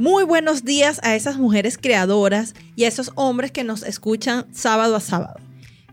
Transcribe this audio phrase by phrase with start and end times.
[0.00, 4.96] Muy buenos días a esas mujeres creadoras y a esos hombres que nos escuchan sábado
[4.96, 5.38] a sábado.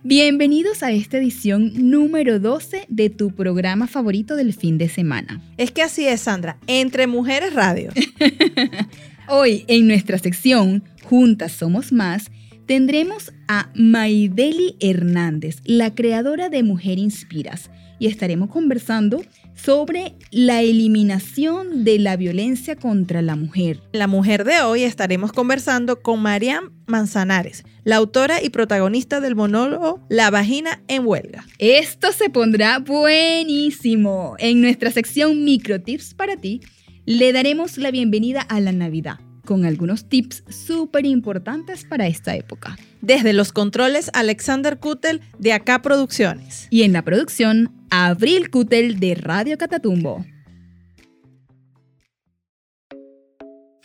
[0.02, 5.42] Bienvenidos a esta edición número 12 de tu programa favorito del fin de semana.
[5.58, 7.92] Es que así es, Sandra, Entre Mujeres Radio.
[9.28, 12.32] Hoy, en nuestra sección Juntas Somos Más,
[12.66, 17.70] tendremos a Maideli Hernández, la creadora de Mujer Inspiras,
[18.00, 19.22] y estaremos conversando
[19.58, 23.82] sobre la eliminación de la violencia contra la mujer.
[23.92, 30.06] La mujer de hoy estaremos conversando con Mariam Manzanares, la autora y protagonista del monólogo
[30.10, 31.46] La vagina en huelga.
[31.58, 34.36] Esto se pondrá buenísimo.
[34.40, 36.62] En nuestra sección Microtips para ti,
[37.06, 42.78] le daremos la bienvenida a la Navidad con algunos tips súper importantes para esta época.
[43.02, 46.68] Desde los controles, Alexander Kutel de Acá Producciones.
[46.70, 50.26] Y en la producción, Abril Kutel de Radio Catatumbo.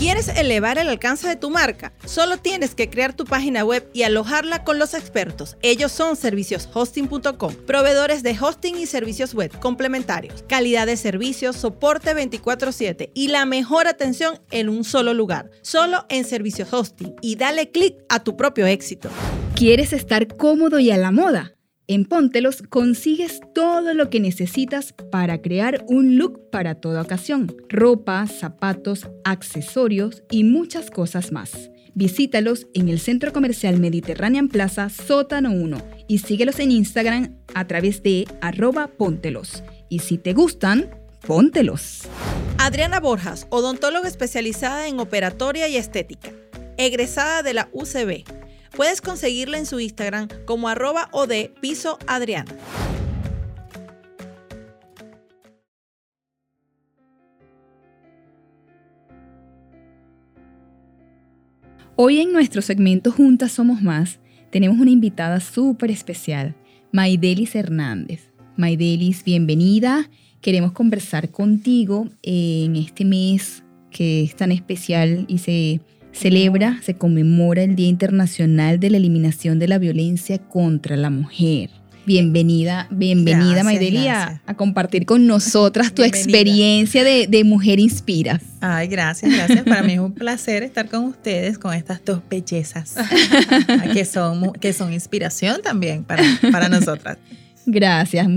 [0.00, 1.92] ¿Quieres elevar el alcance de tu marca?
[2.04, 5.56] Solo tienes que crear tu página web y alojarla con los expertos.
[5.62, 12.14] Ellos son servicioshosting.com, proveedores de hosting y servicios servicios web complementarios, calidad de servicios, soporte
[12.14, 17.70] 24/7 y la mejor atención en un solo lugar, solo en Servicios Hosting y dale
[17.70, 19.10] clic a tu propio éxito.
[19.54, 21.52] ¿Quieres estar cómodo y a la moda?
[21.88, 27.54] En Póntelos consigues todo lo que necesitas para crear un look para toda ocasión.
[27.68, 31.70] Ropa, zapatos, accesorios y muchas cosas más.
[31.96, 38.02] Visítalos en el Centro Comercial Mediterranean Plaza, Sótano 1 y síguelos en Instagram a través
[38.02, 39.62] de arroba póntelos.
[39.88, 40.90] Y si te gustan,
[41.26, 42.02] póntelos.
[42.58, 46.32] Adriana Borjas, odontóloga especializada en operatoria y estética,
[46.76, 48.24] egresada de la UCB.
[48.76, 52.54] Puedes conseguirla en su Instagram como arroba o de piso Adriana.
[61.98, 64.20] Hoy en nuestro segmento Juntas Somos Más
[64.50, 66.54] tenemos una invitada súper especial,
[66.92, 68.28] Maidelis Hernández.
[68.58, 70.10] Maidelis, bienvenida.
[70.42, 75.80] Queremos conversar contigo en este mes que es tan especial y se
[76.12, 81.70] celebra, se conmemora el Día Internacional de la Eliminación de la Violencia contra la Mujer.
[82.06, 88.40] Bienvenida, bienvenida Maidelia, a, compartir con nosotras tu experiencia de, de, Mujer Inspira.
[88.60, 89.64] Ay, gracias, gracias.
[89.64, 92.94] Para mí es un placer estar con ustedes, con estas dos bellezas
[93.92, 96.22] que son, que son inspiración también para,
[96.52, 97.18] para nosotras.
[97.66, 98.28] Gracias.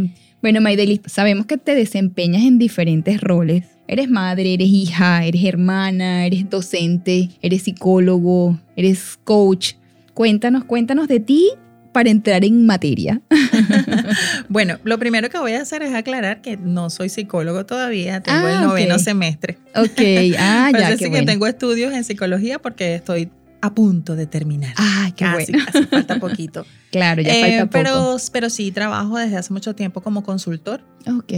[0.42, 3.66] Bueno, Maideli, sabemos que te desempeñas en diferentes roles.
[3.88, 9.74] Eres madre, eres hija, eres hermana, eres docente, eres psicólogo, eres coach.
[10.16, 11.52] Cuéntanos, cuéntanos de ti
[12.00, 13.22] para entrar en materia?
[14.48, 18.48] bueno, lo primero que voy a hacer es aclarar que no soy psicólogo todavía, tengo
[18.48, 19.58] el ah, noveno semestre.
[19.76, 20.00] Ok,
[20.40, 20.88] ah, ya.
[20.88, 23.30] Así que tengo estudios en psicología porque estoy
[23.60, 24.74] a punto de terminar.
[24.78, 25.66] Ah, qué casi, bueno.
[25.66, 26.66] Casi falta poquito.
[26.94, 27.72] claro, ya falta eh, poco.
[27.74, 30.82] Pero, pero sí, trabajo desde hace mucho tiempo como consultor.
[31.06, 31.34] Ok.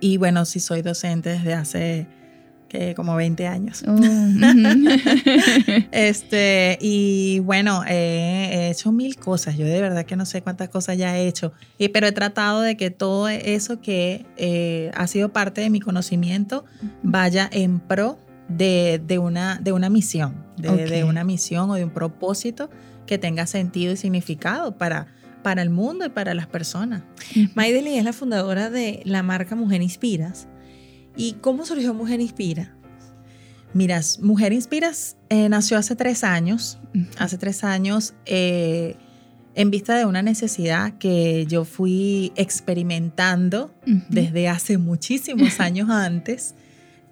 [0.00, 2.06] Y bueno, sí soy docente desde hace
[2.68, 3.84] que como 20 años.
[3.86, 3.96] Oh.
[5.92, 9.56] Este, y bueno, eh, he hecho mil cosas.
[9.56, 11.52] Yo de verdad que no sé cuántas cosas ya he hecho.
[11.78, 15.80] Y, pero he tratado de que todo eso que eh, ha sido parte de mi
[15.80, 16.64] conocimiento
[17.02, 18.18] vaya en pro
[18.48, 22.70] de, de una, de una misión, de, una misión o de un propósito
[23.06, 25.06] que tenga sentido y significado para,
[25.42, 27.02] para el mundo y para las personas.
[27.54, 30.48] Maideli es la fundadora de la marca Mujer Inspiras.
[31.16, 32.72] ¿Y cómo surgió Mujer Inspira?
[33.72, 36.78] Mira, Mujer Inspiras eh, nació hace tres años.
[37.18, 38.96] Hace tres años eh,
[39.54, 43.74] en vista de una necesidad que yo fui experimentando
[44.08, 46.54] desde hace muchísimos años antes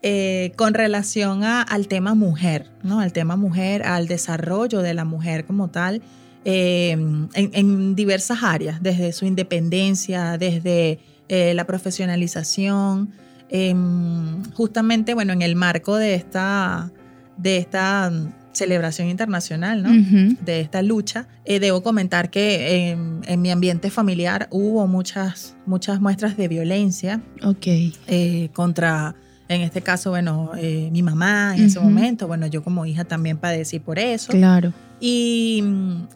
[0.02, 3.00] eh, con relación a- al tema mujer, ¿no?
[3.00, 6.02] Al tema mujer, al desarrollo de la mujer como tal
[6.44, 10.98] eh, en, en diversas áreas, desde su independencia, desde
[11.28, 13.12] eh, la profesionalización,
[13.54, 16.90] em, justamente, bueno, en el marco de esta,
[17.36, 19.90] de esta mm, celebración internacional, ¿no?
[20.44, 26.00] De esta lucha, eh, debo comentar que en, en mi ambiente familiar hubo muchas, muchas
[26.00, 27.66] muestras de violencia Ok.
[27.66, 29.14] eh, contra,
[29.48, 31.88] en este caso, bueno, eh, mi mamá en ese Ujú.
[31.88, 34.32] momento, bueno, yo como hija también padecí por eso.
[34.32, 34.72] Claro.
[35.00, 35.62] Y,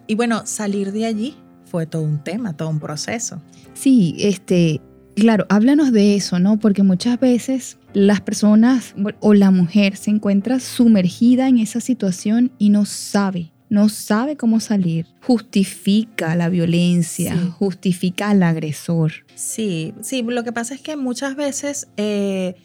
[0.07, 3.41] y bueno, salir de allí fue todo un tema, todo un proceso.
[3.73, 4.81] Sí, este,
[5.19, 6.59] claro, háblanos de eso, ¿no?
[6.59, 12.69] Porque muchas veces las personas o la mujer se encuentra sumergida en esa situación y
[12.69, 15.05] no sabe, no sabe cómo salir.
[15.21, 17.51] Justifica la violencia, Sí.
[17.57, 19.11] justifica al agresor.
[19.35, 22.55] Sí, sí, lo que pasa es que muchas veces eh,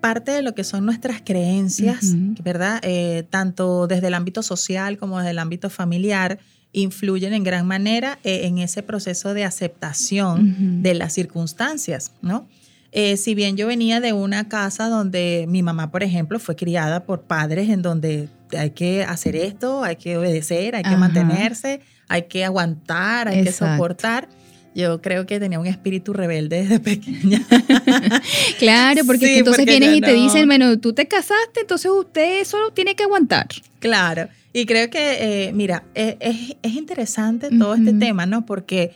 [0.00, 2.14] parte de lo que son nuestras creencias.
[2.44, 2.80] ¿verdad?
[2.82, 6.38] Eh, tanto desde el ámbito social como desde el ámbito familiar,
[6.80, 10.82] influyen en gran manera eh, en ese proceso de aceptación Ujú.
[10.82, 12.46] de las circunstancias, ¿no?
[12.92, 17.04] Eh, si bien yo venía de una casa donde mi mamá, por ejemplo, fue criada
[17.04, 20.96] por padres en donde hay que hacer esto, hay que obedecer, hay que Ajá.
[20.98, 23.64] mantenerse, hay que aguantar, hay Exacto.
[23.66, 24.28] que soportar.
[24.74, 27.40] Yo creo que tenía un espíritu rebelde desde pequeña.
[28.58, 30.22] Claro, porque Sí, entonces porque vienen yo y te no.
[30.22, 33.46] dicen, bueno, tú te casaste, entonces usted solo tiene que aguantar.
[33.78, 34.28] Claro,
[34.60, 38.46] y creo que, eh, mira, es, es- es interesante todo este tema, ¿no?
[38.46, 38.92] Porque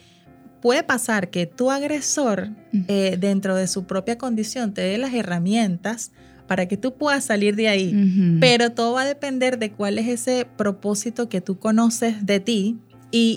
[0.61, 2.49] puede pasar que tu agresor,
[2.87, 6.11] eh, dentro de su propia condición, te dé las herramientas
[6.47, 8.37] para que tú puedas salir de ahí.
[8.39, 12.77] Pero todo va a depender de cuál es ese propósito que tú conoces de ti
[13.11, 13.35] y,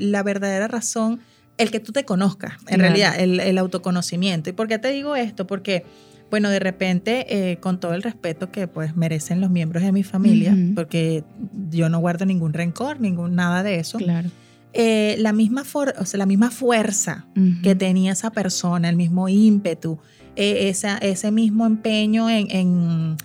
[0.00, 1.20] y la verdadera razón,
[1.58, 2.82] el que tú te conozcas, en Claro.
[2.82, 4.48] realidad, el, el autoconocimiento.
[4.50, 5.46] ¿Y por qué te digo esto?
[5.46, 5.84] Porque,
[6.30, 10.02] bueno, de repente, eh, con todo el respeto que pues merecen los miembros de mi
[10.02, 11.22] familia, porque
[11.70, 14.30] yo no guardo ningún rencor, ningún nada de eso, Claro.
[14.72, 17.26] eh, la, misma for- o sea, la misma fuerza
[17.62, 19.98] que tenía esa persona, el mismo ímpetu,
[20.34, 23.16] eh, esa- ese mismo empeño en, en,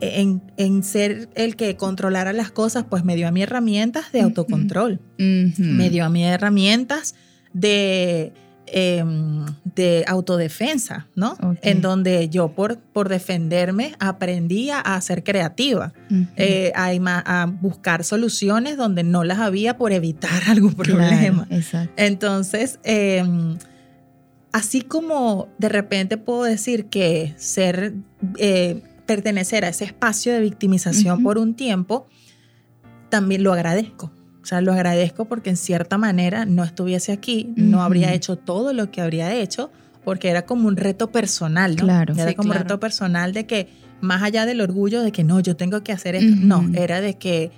[0.00, 4.22] en- en ser el que controlara las cosas, pues me dio a mí herramientas de
[4.22, 7.14] autocontrol, me dio a mí herramientas
[7.52, 8.32] de,
[8.66, 11.36] em, de autodefensa, ¿no?
[11.62, 15.92] En donde yo por, por defenderme aprendía a ser creativa,
[16.36, 21.46] eh, a, buscar soluciones donde no las había por evitar algún Claro, problema.
[21.50, 21.92] exacto.
[21.96, 23.22] Entonces, eh,
[24.52, 27.94] así como de repente puedo decir que ser,
[28.38, 32.06] eh, pertenecer a ese espacio de victimización por un tiempo,
[33.08, 34.10] también lo agradezco.
[34.46, 37.84] O sea, lo agradezco porque en cierta manera no estuviese aquí, no Ujú.
[37.86, 39.72] habría hecho todo lo que habría hecho,
[40.04, 41.82] porque era como un reto personal, ¿no?
[41.82, 42.14] Claro.
[42.14, 42.62] Era Sí, como un claro.
[42.68, 43.66] reto personal de que,
[44.00, 46.74] más allá del orgullo de que no, yo tengo que hacer esto, no, Ujú.
[46.76, 47.50] era de que,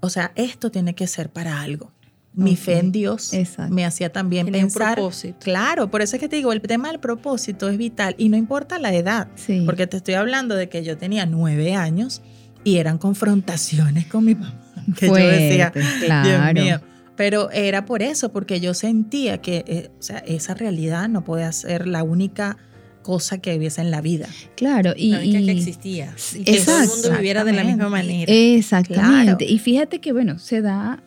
[0.00, 1.92] o sea, esto tiene que ser para algo.
[2.32, 2.56] Mi Ok.
[2.60, 3.74] fe en Dios Exacto.
[3.74, 4.94] me hacía también Tiene un pensar.
[4.94, 5.36] propósito.
[5.40, 8.38] Claro, por eso es que te digo, el tema del propósito es vital y no
[8.38, 9.64] importa la edad, Sí.
[9.66, 12.22] porque te estoy hablando de que yo tenía nueve años
[12.64, 14.54] y eran confrontaciones con mi mamá,
[14.96, 16.28] que yo decía, claro.
[16.28, 16.80] Dios mío.
[17.16, 21.50] Pero era por eso, porque yo sentía que eh, o sea, esa realidad no puede
[21.52, 22.56] ser la única
[23.02, 24.26] cosa que hubiese en la vida.
[24.56, 26.14] Claro, y, La única que existía.
[26.34, 28.32] Y que todo el mundo viviera de la misma manera.
[28.32, 29.44] exactamente.
[29.44, 29.54] Claro.
[29.54, 31.02] Y fíjate que, bueno, se da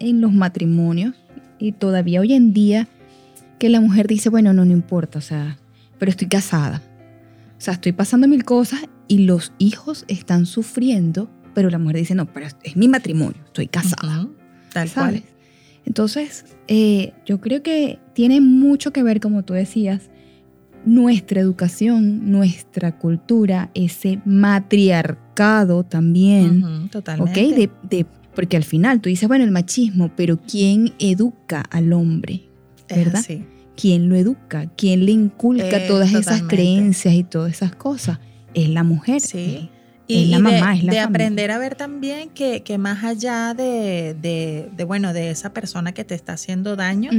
[0.00, 1.14] en los matrimonios
[1.58, 2.88] y todavía hoy en día
[3.58, 5.58] que la mujer dice, bueno, no, no importa, o sea,
[5.98, 6.82] pero estoy casada.
[7.56, 12.14] O sea, estoy pasando mil cosas y los hijos están sufriendo, pero la mujer dice,
[12.14, 14.22] no, pero es mi matrimonio, estoy casada.
[14.22, 14.34] Ujú,
[14.72, 15.22] Tal ¿sabes?
[15.22, 15.30] cual.
[15.86, 20.10] Entonces, eh, yo creo que tiene mucho que ver, como tú decías,
[20.86, 26.90] nuestra educación, nuestra cultura, ese matriarcado también, Ujú, ¿ok?
[26.90, 27.40] totalmente.
[27.54, 32.42] De, de- porque al final tú dices, bueno, el machismo, pero ¿quién educa al hombre?
[32.88, 33.20] Es ¿verdad?
[33.20, 33.44] así.
[33.76, 34.66] ¿Quién lo educa?
[34.76, 36.56] ¿Quién le inculca Eh, todas esas totalmente.
[36.56, 38.18] creencias y todas esas cosas?
[38.54, 39.20] Es la mujer.
[39.20, 39.68] Sí.
[40.06, 44.84] Y, la mamá, de, de aprender a ver también que, que más allá de, de,
[44.84, 47.10] bueno, de esa persona que te está haciendo daño,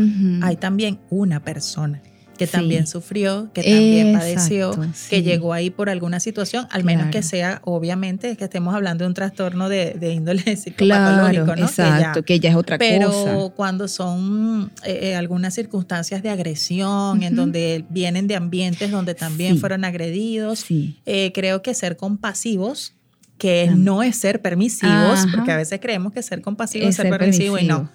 [0.44, 2.02] hay también una persona
[2.38, 4.78] que también sufrió, que también padeció,
[5.10, 9.08] que llegó ahí por alguna situación, al menos que sea, obviamente, que estemos hablando de
[9.08, 11.68] un trastorno de, índole psicopatológico, claro, ¿no?
[11.68, 12.90] Exacto, que ya, es otra cosa.
[12.90, 19.16] Pero cuando son eh, eh, algunas circunstancias de agresión, en donde vienen de ambientes donde
[19.16, 20.66] también fueron agredidos,
[21.06, 22.94] eh, creo que ser compasivos
[23.38, 27.60] que no es ser permisivos, porque a veces creemos que ser compasivos es ser, permisivo,
[27.60, 27.90] y no.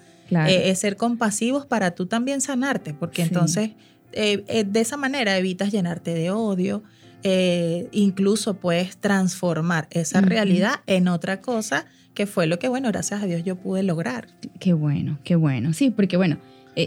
[0.47, 3.71] es ser compasivos para tú también sanarte, porque entonces
[4.13, 6.83] eh, eh, de esa manera evitas llenarte de odio,
[7.23, 13.21] eh, incluso puedes transformar esa realidad en otra cosa que fue lo que, bueno, gracias
[13.21, 14.27] a Dios yo pude lograr.
[14.59, 15.73] Qué bueno, qué bueno.
[15.73, 16.37] Sí, porque bueno,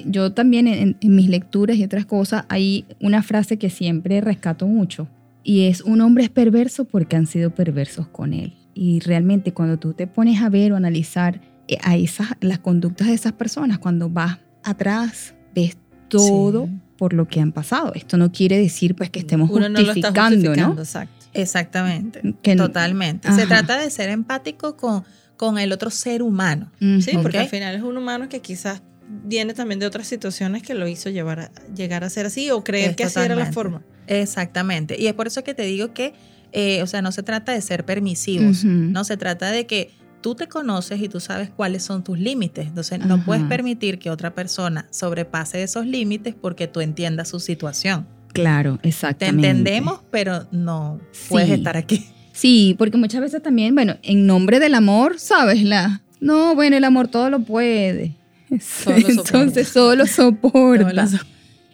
[0.06, 5.08] yo también en, mis lecturas y otras cosas hay una frase que siempre rescato mucho
[5.42, 8.54] y es un hombre es perverso porque han sido perversos con él.
[8.74, 11.40] Y realmente cuando tú te pones a ver o analizar
[11.82, 15.76] a esas, las conductas de esas personas, cuando vas atrás, ves
[16.08, 17.92] todo por lo que han pasado.
[17.94, 21.26] Esto no quiere decir pues que estemos justificando, no, Exacto.
[21.34, 22.22] Exactamente.
[22.56, 23.32] Totalmente.
[23.32, 25.04] Se trata de ser empático con,
[25.36, 26.70] con el otro ser humano.
[27.00, 30.74] Sí, porque al final es un humano que quizás viene también de otras situaciones que
[30.74, 33.82] lo hizo llevar a, llegar a ser así o creer que así era la forma.
[34.06, 35.00] Exactamente.
[35.00, 36.14] Y es por eso que te digo que,
[36.52, 39.90] eh, o sea, no se trata de ser permisivos, no se trata de que
[40.24, 42.66] tú te conoces y tú sabes cuáles son tus límites.
[42.66, 48.06] Entonces, no puedes permitir que otra persona sobrepase esos límites porque tú entiendas su situación.
[48.32, 49.42] Claro, exactamente.
[49.42, 52.06] Te entendemos, pero no puedes estar aquí.
[52.32, 55.62] Sí, porque muchas veces también, bueno, en nombre del amor, ¿sabes?
[55.62, 58.16] La, no, bueno, el amor todo lo puede.
[58.86, 61.06] Entonces solo soporta.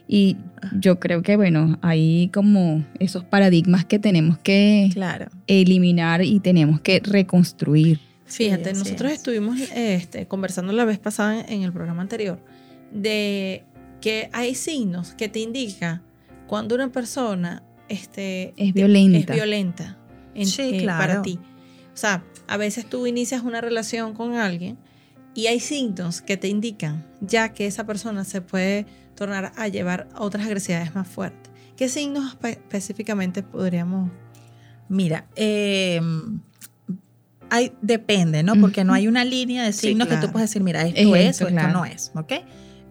[0.08, 0.36] y
[0.76, 4.90] yo creo que, bueno, hay como esos paradigmas que tenemos que
[5.46, 8.09] eliminar y tenemos que reconstruir.
[8.30, 12.40] Fíjate, nosotros estuvimos este, conversando la vez pasada en el programa anterior
[12.92, 13.64] de
[14.00, 16.02] que hay signos que te indican
[16.46, 19.98] cuando una persona este, es violenta, es violenta
[20.34, 21.38] eh, para ti.
[21.92, 24.78] O sea, a veces tú inicias una relación con alguien
[25.34, 30.08] y hay signos que te indican ya que esa persona se puede tornar a llevar
[30.14, 31.52] a otras agresividades más fuertes.
[31.76, 34.10] ¿Qué signos específicamente podríamos?
[34.88, 36.00] Mira, eh,
[37.50, 38.54] hay, depende, ¿no?
[38.56, 41.48] Porque no hay una línea de signos que tú puedes decir, mira, esto es, o
[41.48, 42.32] esto no es, ¿ok?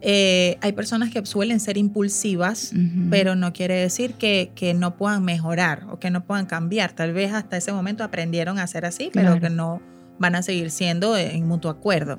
[0.02, 2.72] Eh, hay personas que suelen ser impulsivas,
[3.10, 6.92] pero no quiere decir que, que, no puedan mejorar o que no puedan cambiar.
[6.92, 9.82] Tal vez hasta ese momento aprendieron a ser así, pero que no
[10.18, 12.18] van a seguir siendo en mutuo acuerdo.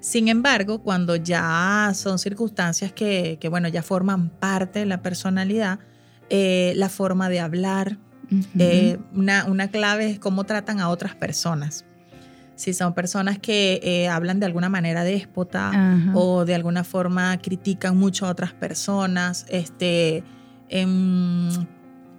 [0.00, 5.80] Sin embargo, cuando ya son circunstancias que, que bueno, ya forman parte de la personalidad,
[6.30, 7.98] eh, la forma de hablar,
[8.58, 11.84] eh, una, una, clave es cómo tratan a otras personas.
[12.54, 17.96] Si son personas que eh, hablan de alguna manera déspota o de alguna forma critican
[17.96, 20.24] mucho a otras personas, este,
[20.68, 21.50] em,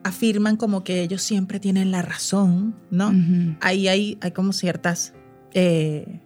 [0.03, 3.11] afirman como que ellos siempre tienen la razón, ¿no?
[3.59, 5.13] Ahí hay, hay como ciertas
[5.53, 6.21] eh,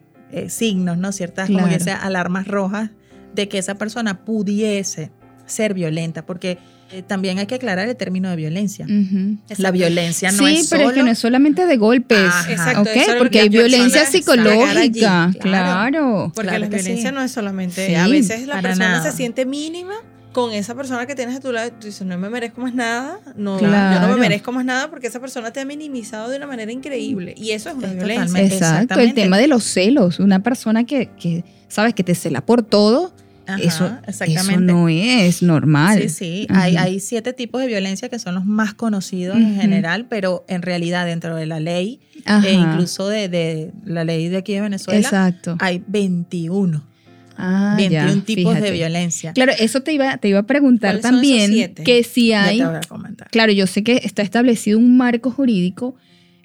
[0.47, 1.11] signos, ¿no?
[1.11, 2.91] Ciertas como que sea alarmas rojas
[3.33, 5.11] de que esa persona pudiese
[5.45, 6.57] ser violenta, porque
[6.91, 8.85] eh, también hay que aclarar el término de violencia.
[9.57, 10.79] La violencia no es solo...
[10.79, 12.31] pero es que no es solamente de golpes.
[12.49, 12.89] exacto.
[13.17, 16.31] Porque hay violencia psicológica, claro.
[16.35, 17.97] Porque la violencia no es solamente...
[17.97, 19.95] a veces la persona se siente mínima
[20.33, 23.19] con esa persona que tienes a tu lado, tú dices, no me merezco más nada,
[23.35, 26.47] no, yo no me merezco más nada porque esa persona te ha minimizado de una
[26.47, 27.35] manera increíble.
[27.37, 28.41] Y eso es una violencia.
[28.41, 32.63] Exacto, el tema de los celos, una persona que, que, sabes, que te cela por
[32.63, 33.13] todo,
[33.61, 33.97] eso,
[34.59, 36.01] no es normal.
[36.03, 36.47] Sí, sí.
[36.49, 40.61] hay, hay, siete tipos de violencia que son los más conocidos en general, pero en
[40.61, 41.99] realidad dentro de la ley,
[42.45, 46.83] e incluso de, la ley de aquí de Venezuela, hay 21.
[47.35, 49.33] 21 ah, tipos de violencia.
[49.33, 52.63] Claro, eso te iba, te iba a preguntar también que si hay...
[53.31, 55.95] Claro, yo sé que está establecido un marco jurídico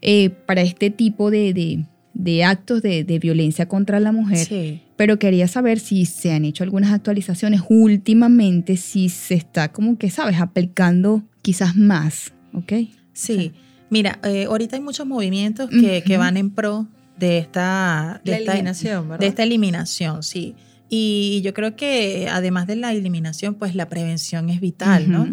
[0.00, 4.46] eh, para este tipo de, de, actos de, de, violencia contra la mujer.
[4.46, 9.96] Sí pero quería saber si se han hecho algunas actualizaciones últimamente, si se está como
[9.96, 12.72] que, ¿sabes?, aplicando quizás más, ¿ok?
[13.12, 13.52] Sí,
[13.90, 19.08] mira, eh, ahorita hay muchos movimientos que, que, van en pro de esta, de eliminación,
[19.08, 19.20] ¿verdad?
[19.20, 20.56] De esta eliminación, sí.
[20.88, 25.28] Y yo creo que además de la eliminación, pues la prevención es vital, ¿no?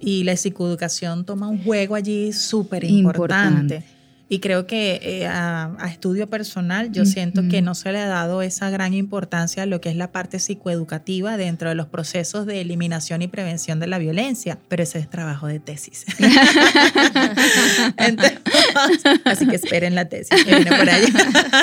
[0.00, 3.84] Y la psicoeducación toma un juego allí súper importante.
[4.32, 8.42] Y creo que eh, a, estudio personal yo siento que no se le ha dado
[8.42, 12.60] esa gran importancia a lo que es la parte psicoeducativa dentro de los procesos de
[12.60, 16.06] eliminación y prevención de la violencia, pero ese es trabajo de tesis.
[19.24, 21.08] así que esperen la tesis que viene por allá.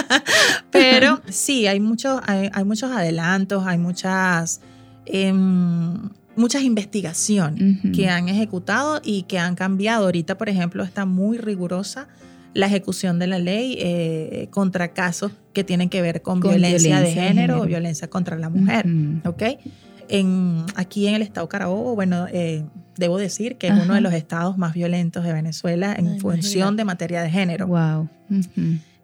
[0.69, 4.59] Pero sí, hay muchos, hay, hay muchos adelantos, hay muchas,
[5.05, 10.03] em, muchas investigaciones que han ejecutado y que han cambiado.
[10.03, 12.09] Ahorita, por ejemplo, está muy rigurosa
[12.53, 16.97] la ejecución de la ley eh, contra casos que tienen que ver con, Con violencia,
[16.97, 18.87] de violencia de género, o violencia contra la mujer.
[18.87, 19.29] Ujú.
[19.29, 19.43] ¿ok?
[20.09, 22.63] En, aquí en el estado Carabobo, bueno, eh,
[22.97, 26.75] debo decir que es uno de los estados más violentos de Venezuela en Ay, función
[26.77, 27.67] de materia de género.
[27.67, 28.09] Wow.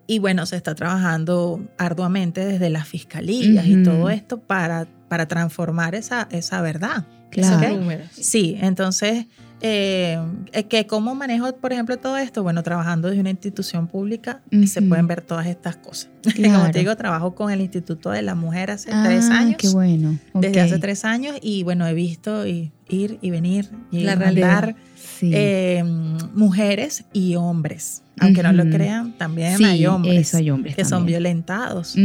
[0.07, 5.95] Y bueno, se está trabajando arduamente desde las fiscalías y todo esto para, para transformar
[5.95, 7.05] esa, esa verdad.
[7.29, 7.79] Claro.
[8.11, 9.25] Sí, entonces,
[9.63, 10.19] eh,
[10.51, 12.43] eh, que ¿cómo manejo, por ejemplo, todo esto?
[12.43, 14.89] Bueno, trabajando desde una institución pública se Ujú.
[14.89, 16.09] pueden ver todas estas cosas.
[16.35, 19.55] Como te digo, trabajo con el Instituto de la Mujer hace Ah, tres años.
[19.57, 20.19] Qué bueno.
[20.33, 24.15] Desde hace tres años y bueno, he visto y, ir y venir y La
[24.95, 25.31] Sí.
[25.33, 25.83] eh,
[26.33, 28.03] mujeres y hombres.
[28.19, 31.95] Aunque no lo crean, también Sí, hay hombres eso hay hombres que son violentados.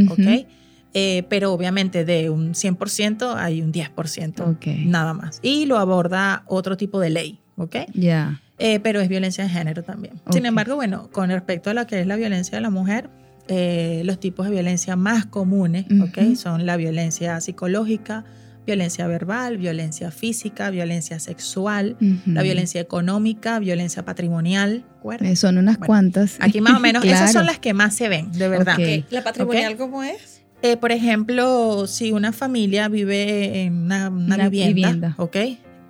[0.95, 4.67] Eh, pero obviamente de un 100% hay un 10%, Ok.
[4.87, 5.39] nada más.
[5.43, 7.77] Y lo aborda otro tipo de ley, ¿ok?
[7.93, 8.41] Ya.
[8.59, 10.15] Eh, pero es violencia de género también.
[10.25, 10.33] Ok.
[10.33, 13.11] Sin embargo, bueno, con respecto a lo que es la violencia de la mujer,
[13.49, 16.19] eh, los tipos de violencia más comunes, ¿ok?
[16.23, 16.37] Ujú.
[16.37, 18.25] Son la violencia psicológica,
[18.67, 21.97] violencia verbal, violencia física, violencia sexual,
[22.27, 24.85] la violencia económica, violencia patrimonial.
[25.21, 26.37] Eh, Son unas Bueno, cuantas.
[26.41, 28.75] Aquí más o menos, esas son las que más se ven, de verdad.
[28.75, 29.05] Ok.
[29.05, 30.43] Ok, ¿La patrimonial cómo es?
[30.61, 35.15] Eh, por ejemplo, si una familia vive en una, una Una vivienda, vivienda.
[35.17, 35.37] ¿ok?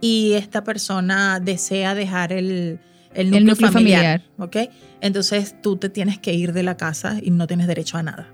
[0.01, 2.79] Y esta persona desea dejar el,
[3.15, 4.67] el núcleo, El núcleo familiar, familiar.
[4.67, 4.73] ¿ok?
[5.01, 8.29] Entonces tú te tienes que ir de la casa y no tienes derecho a nada.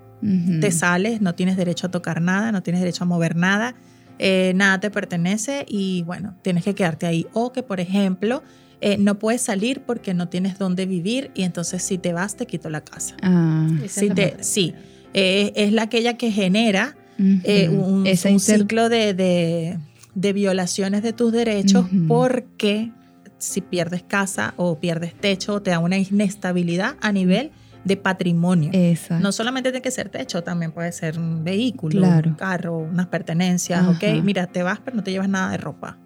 [0.61, 3.75] Te sales, no tienes derecho a tocar nada, no tienes derecho a mover nada,
[4.19, 7.27] eh, nada te pertenece y bueno, tienes que quedarte ahí.
[7.35, 8.43] O que, por ejemplo,
[8.81, 12.47] eh, no puedes salir porque no tienes dónde vivir y entonces si te vas te
[12.47, 13.17] quito la casa.
[13.23, 13.69] Ah.
[13.87, 14.73] Si te- sí,
[15.13, 16.97] eh, es la aquella que genera
[17.45, 18.07] eh, un,
[18.41, 19.79] ciclo de, de-
[20.15, 22.93] de violaciones de tus derechos porque
[23.39, 27.51] si pierdes casa o pierdes techo te da una inestabilidad a nivel
[27.85, 28.71] de patrimonio.
[28.73, 29.23] Exacto.
[29.23, 32.31] No solamente tiene que ser techo, también puede ser un vehículo, Claro.
[32.31, 33.91] un carro, unas pertenencias, Ajá.
[33.91, 34.23] ¿ok?
[34.23, 35.99] Mira, te vas pero no te llevas nada de ropa.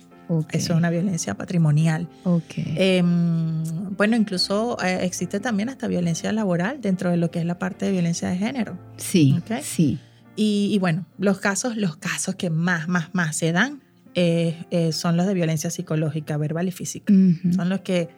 [0.50, 2.06] Eso es una violencia patrimonial.
[2.24, 2.52] Ok.
[2.56, 3.62] Em,
[3.96, 7.86] bueno, incluso eh, existe también hasta violencia laboral dentro de lo que es la parte
[7.86, 8.78] de violencia de género.
[8.96, 9.36] sí.
[9.38, 9.62] ok.
[9.62, 9.98] Sí.
[10.36, 13.80] Y, y bueno, los casos, los casos que más, más, más se dan
[14.14, 17.12] eh, eh, son los de violencia psicológica, verbal y física.
[17.12, 17.52] Ujú.
[17.52, 18.08] Son los que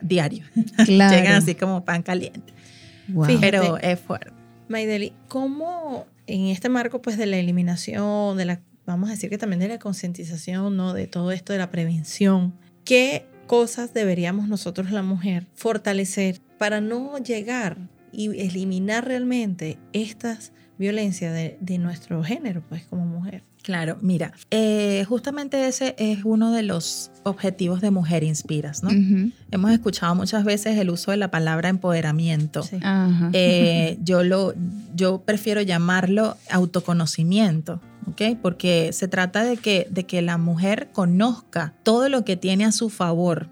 [0.00, 0.44] diario
[0.84, 1.16] Claro.
[1.16, 2.52] llegan así como pan caliente.
[3.08, 3.26] Wow.
[3.26, 3.50] Fíjate.
[3.50, 4.32] Pero es fuerte.
[4.68, 9.38] Maideli, ¿cómo en este marco pues de la eliminación, de la, vamos a decir que
[9.38, 10.94] también de la concientización, ¿no?
[10.94, 12.54] De todo esto de la prevención,
[12.84, 17.76] ¿qué cosas deberíamos nosotros la mujer fortalecer para no llegar
[18.10, 23.44] y eliminar realmente estas violencias de, de nuestro género, pues como mujer?
[23.64, 28.90] Claro, mira, eh, justamente ese es uno de los objetivos de Mujer Inspiras, ¿no?
[29.50, 32.62] Hemos escuchado muchas veces el uso de la palabra empoderamiento.
[32.62, 32.76] Sí.
[33.32, 34.52] Eh, yo, lo,
[34.94, 38.36] yo prefiero llamarlo autoconocimiento, ¿ok?
[38.42, 42.72] Porque se trata de que, de que la mujer conozca todo lo que tiene a
[42.72, 43.48] su favor,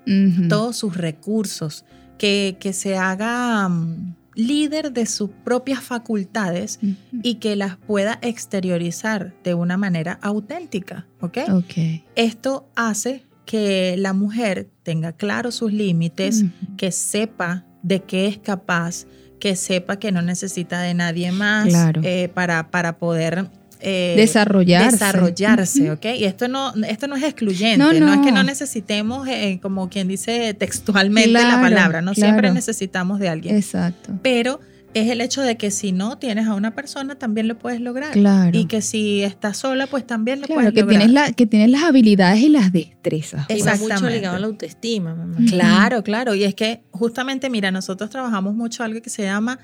[0.50, 1.86] todos sus recursos,
[2.18, 6.78] que, que se haga mm, líder de sus propias facultades
[7.22, 11.38] y que las pueda exteriorizar de una manera auténtica, ¿ok?
[11.52, 12.02] Ok.
[12.16, 16.44] Esto hace que la mujer tenga claros sus límites,
[16.76, 19.06] que sepa de qué es capaz,
[19.40, 22.00] que sepa que no necesita de nadie más Claro.
[22.04, 23.50] eh, para, para poder
[23.82, 24.92] eh, Desarrollarse.
[24.92, 26.04] desarrollarse, ¿ok?
[26.18, 28.38] Y esto no, esto no es excluyente, No, no, es que no.
[28.38, 34.12] no necesitemos, eh, como quien dice textualmente la palabra, no siempre necesitamos de alguien, Exacto.
[34.22, 34.60] pero
[34.94, 38.12] es el hecho de que si no tienes a una persona, también lo puedes lograr.
[38.12, 38.50] Claro.
[38.58, 40.98] Y que si estás sola, pues también lo Claro, puedes que lograr.
[40.98, 43.46] tienes, la, que tienes las habilidades y las destrezas.
[43.48, 44.16] Y va mucho Exactamente.
[44.16, 45.36] ligado a la autoestima, mamá.
[45.48, 46.34] Claro, claro.
[46.34, 49.58] Y es que justamente, mira, nosotros trabajamos mucho algo que se llama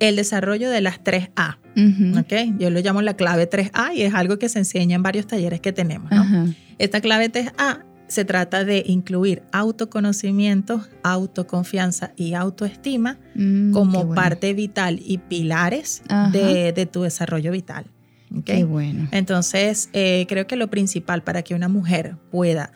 [0.00, 1.58] el desarrollo de las 3A.
[1.76, 2.18] Ujú.
[2.20, 2.58] ¿ok?
[2.58, 5.60] Yo lo llamo la clave 3A y es algo que se enseña en varios talleres
[5.60, 6.10] que tenemos.
[6.78, 14.14] Esta clave 3A se trata de incluir autoconocimiento, autoconfianza y autoestima Mm, como bueno.
[14.14, 17.84] parte vital y pilares de, de tu desarrollo vital.
[18.34, 18.44] ¿ok?
[18.44, 19.08] Qué bueno.
[19.12, 22.72] Entonces, eh, creo que lo principal para que una mujer pueda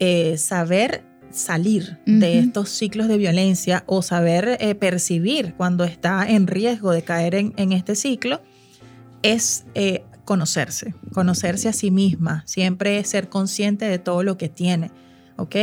[0.00, 1.02] eh, saber
[1.34, 7.02] salir de estos ciclos de violencia o saber eh, percibir cuando está en riesgo de
[7.02, 8.40] caer en, en este ciclo
[9.22, 14.90] es eh, conocerse, conocerse a sí misma, siempre ser consciente de todo lo que tiene,
[15.36, 15.56] ¿ok?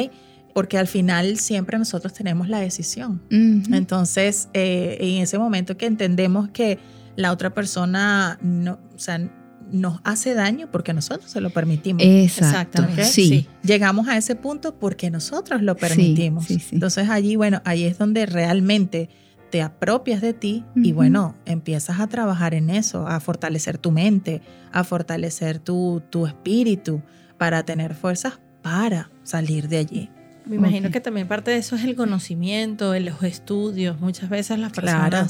[0.54, 3.22] porque al final siempre nosotros tenemos la decisión.
[3.30, 6.80] Entonces, eh, en ese momento que entendemos que
[7.16, 9.30] la otra persona no, o sea,
[9.72, 12.04] nos hace daño porque nosotros se lo permitimos.
[12.04, 12.46] Exacto.
[12.46, 13.28] Exactamente, Sí.
[13.28, 13.48] sí.
[13.64, 16.46] Llegamos a ese punto porque nosotros lo permitimos.
[16.46, 16.70] sí, sí.
[16.76, 19.10] Entonces allí, bueno, ahí es donde realmente
[19.50, 24.42] te apropias de ti y bueno, empiezas a trabajar en eso, a fortalecer tu mente,
[24.72, 27.02] a fortalecer tu, tu espíritu
[27.38, 30.10] para tener fuerzas para salir de allí.
[30.46, 34.00] Me imagino que también parte de eso es el conocimiento, en los estudios.
[34.00, 35.28] Muchas veces las Claro.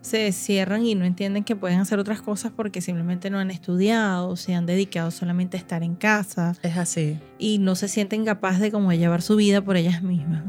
[0.00, 4.36] Se cierran y no entienden que pueden hacer otras cosas porque simplemente no han estudiado,
[4.36, 7.18] se han dedicado solamente a estar en casa Es así.
[7.38, 10.42] y no se sienten capaces de como llevar su vida por ellas mismas.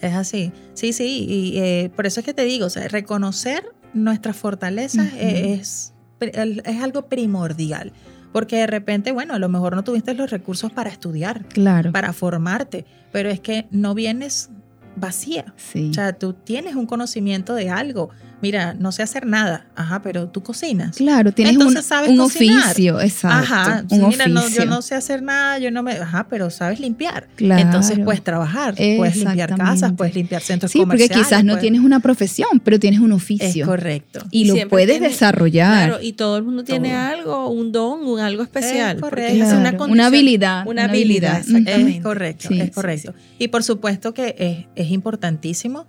[0.00, 0.52] Es así.
[0.74, 1.26] Sí, sí.
[1.28, 6.82] Y eh, por eso es que te digo, o sea, reconocer nuestras fortalezas es, es
[6.82, 7.92] algo primordial.
[8.32, 11.90] Porque de repente, bueno, a lo mejor no tuviste los recursos para estudiar, Claro.
[11.90, 14.50] para formarte, pero es que no vienes
[14.96, 15.52] vacía.
[15.56, 15.88] Sí.
[15.90, 18.10] O sea, tú tienes un conocimiento de algo.
[18.42, 20.96] Mira, no sé hacer nada, ajá, pero tú cocinas.
[20.96, 22.70] Claro, tienes un, Entonces sabes un cocinar.
[22.70, 23.36] oficio, exacto.
[23.54, 24.64] Ajá, un mira, no, yo oficio.
[24.66, 27.28] no sé hacer nada, yo no me, ajá, pero sabes limpiar.
[27.36, 27.60] Claro.
[27.60, 31.26] Entonces puedes trabajar, puedes limpiar casas, puedes limpiar centros Sí, porque comerciales.
[31.26, 33.66] quizás no puedes- tienes una profesión, pero tienes un Es oficio.
[33.66, 34.24] correcto.
[34.30, 35.88] Y lo Siempre puedes tiene- desarrollar.
[35.88, 36.98] Claro, y todo el mundo tiene Todo.
[36.98, 38.96] algo, un don, un algo especial.
[38.96, 39.32] Es porque correcto.
[39.34, 40.66] es Claro, una, una, condición- habilidad.
[40.66, 41.96] Una habilidad, exactamente.
[41.98, 43.14] Es correcto, Sí, es sí, correcto.
[43.38, 45.86] Y por supuesto que es, es importantísimo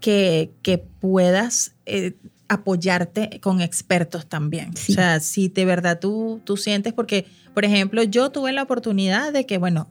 [0.00, 2.14] que, que puedas eh,
[2.48, 4.76] apoyarte con expertos también.
[4.76, 4.92] Sí.
[4.92, 9.32] O sea, si de verdad tú, tú sientes, porque, por ejemplo, yo tuve la oportunidad
[9.32, 9.88] de que, bueno,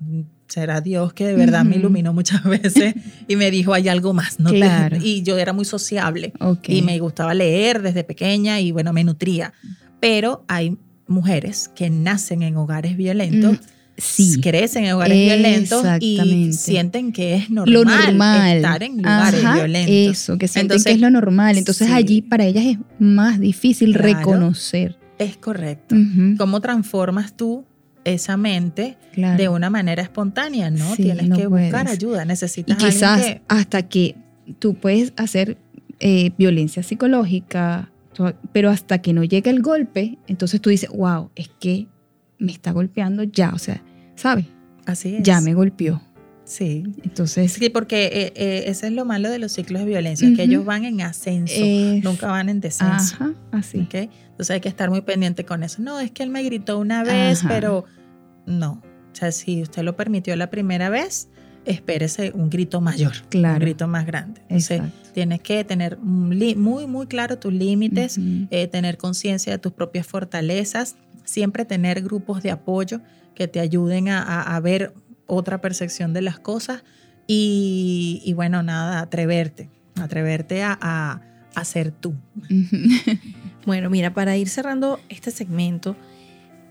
[0.47, 1.79] será Dios que de verdad me Ujú.
[1.79, 2.93] iluminó muchas veces
[3.27, 4.39] y me dijo, hay algo más.
[4.39, 4.51] ¿no?
[4.51, 4.97] Claro.
[5.01, 6.33] Y yo era muy sociable.
[6.39, 6.69] Ok.
[6.69, 9.53] y me gustaba leer desde pequeña y bueno, me nutría.
[9.99, 10.77] Pero hay
[11.07, 14.39] mujeres que nacen en hogares violentos, Mm, sí.
[14.41, 18.57] crecen en hogares violentos y sienten que es normal, lo normal.
[18.57, 20.17] estar en lugares Ajá, violentos.
[20.19, 21.57] Eso, que sienten Entonces, que es lo normal.
[21.57, 21.93] Entonces sí.
[21.93, 24.17] allí para ellas es más difícil Claro.
[24.19, 24.97] reconocer.
[25.17, 25.95] Es correcto.
[26.37, 27.65] ¿Cómo transformas tú
[28.03, 29.37] esa mente claro.
[29.37, 30.71] de una manera espontánea?
[30.71, 34.15] No, Sí, tienes no que buscar ayuda, Y necesitas alguien quizás que- hasta que
[34.59, 35.57] tú puedes hacer
[35.99, 37.91] eh, violencia psicológica,
[38.51, 41.87] pero hasta que no llega el golpe, entonces tú dices, wow, es que
[42.39, 43.83] me está golpeando ya, o sea,
[44.21, 44.45] ¿sabes?
[44.85, 45.23] así es.
[45.23, 46.01] Ya me golpeó.
[46.43, 46.83] Sí.
[47.03, 50.33] Entonces, Sí, porque eh, eh, ese es lo malo de los ciclos de violencia, que
[50.33, 50.41] Ujú.
[50.41, 53.15] ellos van en ascenso, es- nunca van en descenso.
[53.15, 53.79] Ajá, así.
[53.81, 53.93] ¿ok?
[54.31, 55.81] Entonces hay que estar muy pendiente con eso.
[55.81, 57.49] No, es que él me gritó una vez, Ajá.
[57.49, 57.85] pero
[58.45, 58.81] no.
[59.11, 61.29] O sea, si usted lo permitió la primera vez,
[61.65, 63.53] espérese un grito mayor, Claro.
[63.55, 64.41] un grito más grande.
[64.49, 65.09] Entonces Exacto.
[65.13, 66.55] tienes que tener muy,
[66.87, 68.47] muy claro tus límites, Ujú.
[68.49, 72.99] eh, tener conciencia de tus propias fortalezas, siempre tener grupos de apoyo
[73.41, 74.93] que te ayuden a, ver
[75.25, 76.83] otra percepción de las cosas
[77.25, 79.67] y, bueno, nada, atreverte,
[79.99, 81.21] atreverte a, a,
[81.55, 82.13] a ser tú.
[83.65, 85.95] Bueno, mira, para ir cerrando este segmento,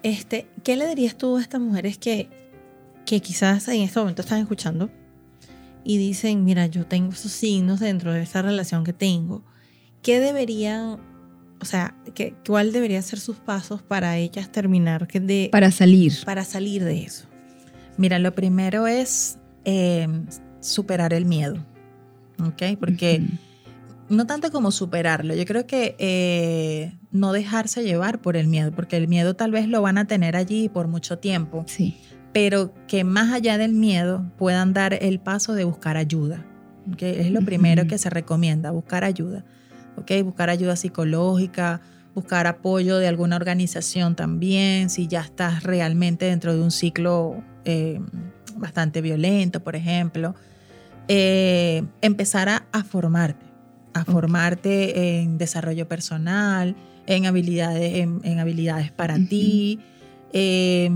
[0.05, 2.29] este, ¿qué le dirías tú a estas mujeres que,
[3.07, 4.91] que quizás en este momento están escuchando
[5.85, 9.45] y dicen, mira, yo tengo esos signos dentro de esta relación que tengo?
[10.03, 10.99] ¿Qué deberían,
[11.61, 16.13] o sea, ¿qué, cuál deberían ser sus pasos para ellas terminar que de, Para salir.
[16.25, 17.27] para salir de eso?
[17.97, 20.09] Mira, lo primero es eh,
[20.61, 21.57] superar el miedo,
[22.43, 22.79] ¿ok?
[22.79, 24.17] Porque Ujú.
[24.17, 28.97] no tanto como superarlo, yo creo que eh, no dejarse llevar por el miedo, porque
[28.97, 31.97] el miedo tal vez lo van a tener allí por mucho tiempo, Sí.
[32.33, 36.47] pero que más allá del miedo puedan dar el paso de buscar ayuda,
[36.93, 37.03] ¿ok?
[37.03, 39.45] Es lo primero que se recomienda, buscar ayuda,
[39.97, 40.11] ¿ok?
[40.25, 41.81] Buscar ayuda psicológica,
[42.15, 48.01] buscar apoyo de alguna organización también, si ya estás realmente dentro de un ciclo eh,
[48.57, 50.35] bastante violento, por ejemplo.
[51.09, 53.45] Eh, empezar a, a formarte,
[53.95, 56.77] a formarte en desarrollo personal,
[57.07, 59.81] en habilidades, en, en habilidades para ti.
[60.33, 60.91] eh,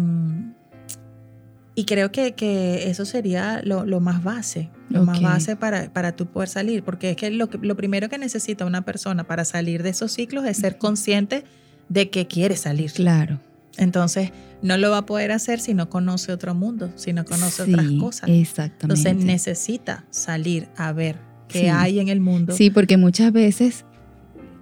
[1.75, 6.15] y creo que, que eso sería lo, lo más base, lo más base para, para
[6.15, 9.83] tú poder salir, porque es que lo, lo primero que necesita una persona para salir
[9.83, 11.45] de esos ciclos es ser consciente
[11.89, 12.93] de que quiere salir.
[12.93, 13.41] Claro.
[13.77, 14.31] Entonces,
[14.63, 17.91] no lo va a poder hacer si no conoce otro mundo, si no conoce otras
[17.99, 18.31] cosas.
[18.31, 18.85] Exactamente.
[18.85, 21.67] Entonces, necesita salir a ver qué Sí.
[21.67, 22.55] hay en el mundo.
[22.55, 23.85] Sí, porque muchas veces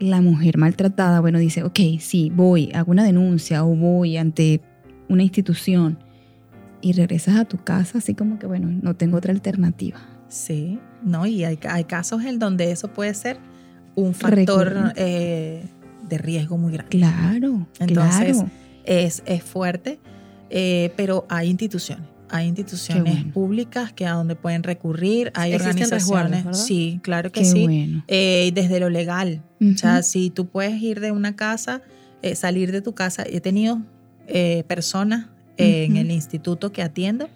[0.00, 4.62] la mujer maltratada, bueno, dice, ok, sí, voy, hago una denuncia o voy ante
[5.08, 5.98] una institución
[6.82, 10.00] y regresas a tu casa así como que, bueno, no tengo otra alternativa.
[10.28, 13.38] Sí, no, y hay, hay casos en donde eso puede ser
[13.94, 15.64] un factor eh,
[16.08, 16.98] de riesgo muy grande.
[16.98, 18.50] Claro, Entonces, claro.
[18.84, 20.00] Es, es fuerte,
[20.50, 22.04] eh, pero hay instituciones.
[22.28, 23.32] hay instituciones bueno.
[23.32, 28.04] públicas que a donde pueden recurrir, hay organizaciones, sí, claro que Qué sí, bueno.
[28.08, 29.42] Eh, desde lo legal.
[29.60, 31.82] O sea, si tú puedes ir de una casa,
[32.34, 33.82] salir de tu casa, he tenido
[34.26, 37.28] eh, personas eh, en el instituto que atiendo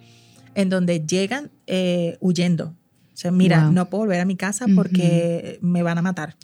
[0.55, 2.73] en donde llegan eh, huyendo.
[3.13, 3.73] O sea, mira, Wow.
[3.73, 6.35] no puedo volver a mi casa porque me van a matar.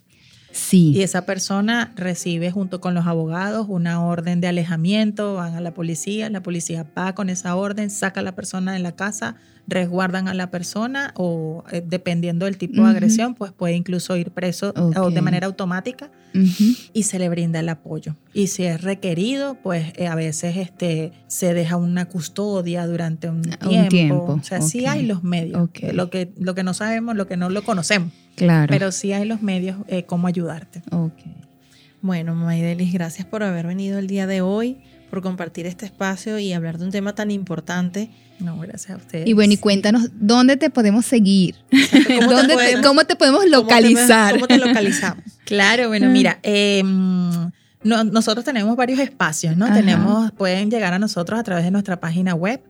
[0.55, 0.91] Sí.
[0.95, 5.73] Y esa persona recibe junto con los abogados una orden de alejamiento, van a la
[5.73, 9.35] policía, la policía va con esa orden, saca a la persona de la casa,
[9.67, 14.29] resguardan a la persona o eh, dependiendo del tipo de agresión, pues puede incluso ir
[14.31, 15.13] preso o Ok.
[15.13, 16.11] de manera automática
[16.93, 18.15] y se le brinda el apoyo.
[18.33, 23.37] Y si es requerido, pues eh, a veces este, se deja una custodia durante un
[23.37, 23.89] Un tiempo.
[23.89, 25.69] tiempo, O sea, sí hay los medios.
[25.93, 28.67] Lo, que, lo que no sabemos, lo que no lo conocemos, Claro.
[28.69, 30.81] pero sí hay los medios eh, cómo ayudarte.
[30.91, 31.13] Ok.
[32.01, 34.77] Bueno, Maidelis, gracias por haber venido el día de hoy,
[35.09, 38.09] por compartir este espacio y hablar de un tema tan importante.
[38.39, 39.27] No, gracias a ustedes.
[39.27, 41.55] Y bueno, y cuéntanos, ¿dónde te podemos seguir?
[41.71, 44.33] ¿Cómo te ¿Dónde te- podemos- ¿Cómo te podemos ¿Cómo te- localizar?
[44.33, 45.23] ¿Cómo te, localizamos?
[45.45, 46.09] Claro, bueno, Ah.
[46.09, 49.65] mira, eh, no- nosotros tenemos varios espacios, ¿no?
[49.65, 49.75] Ajá.
[49.75, 52.61] Tenemos, pueden llegar a nosotros a través de nuestra página web,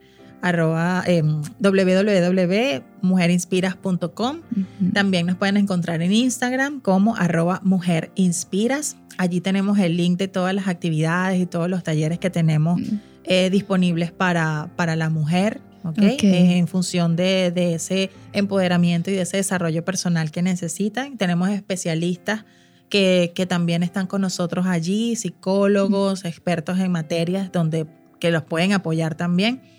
[0.43, 1.23] arroba eh,
[1.59, 4.37] www.mujerinspiras.com.
[4.37, 4.91] Ujú.
[4.93, 8.97] También nos pueden encontrar en Instagram como arroba mujerinspiras.
[9.17, 12.81] Allí tenemos el link de todas las actividades y todos los talleres que tenemos
[13.23, 15.61] eh, disponibles para, para la mujer.
[15.97, 21.17] Eh, en función de, de ese empoderamiento y de ese desarrollo personal que necesitan.
[21.17, 22.45] Tenemos especialistas
[22.87, 27.85] que, que también están con nosotros allí, psicólogos, expertos en materias donde,
[28.19, 29.72] que los pueden apoyar también.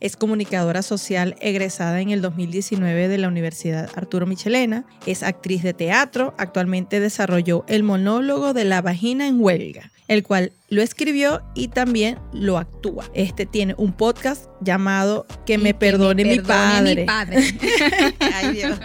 [0.00, 4.84] Es comunicadora social egresada en el 2019 de la Universidad Arturo Michelena.
[5.06, 6.34] Es actriz de teatro.
[6.36, 12.18] Actualmente desarrolló el monólogo de la vagina en huelga, el cual lo escribió y también
[12.32, 13.04] lo actúa.
[13.14, 17.06] Este tiene un podcast llamado Que me perdone, mi, padre.
[17.08, 18.78] Ay, Dios.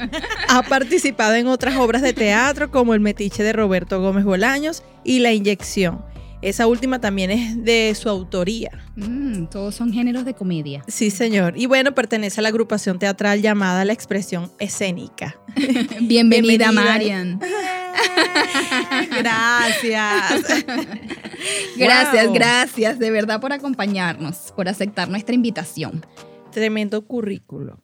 [0.48, 5.20] Ha participado en otras obras de teatro como El Metiche de Roberto Gómez Bolaños y
[5.20, 6.06] La Inyección.
[6.42, 8.72] Esa última también es de su autoría.
[8.96, 10.84] Mm, todos son géneros de comedia.
[10.88, 11.54] Sí, señor.
[11.58, 15.38] Y bueno, pertenece a la agrupación teatral llamada La Expresión Escénica.
[16.02, 16.72] Bienvenida, Bienvenida.
[16.72, 17.40] Marian.
[19.20, 20.44] Gracias.
[21.78, 22.34] Gracias, Wow.
[22.34, 26.06] gracias de verdad por acompañarnos, por aceptar nuestra invitación.
[26.52, 27.82] Tremendo currículo.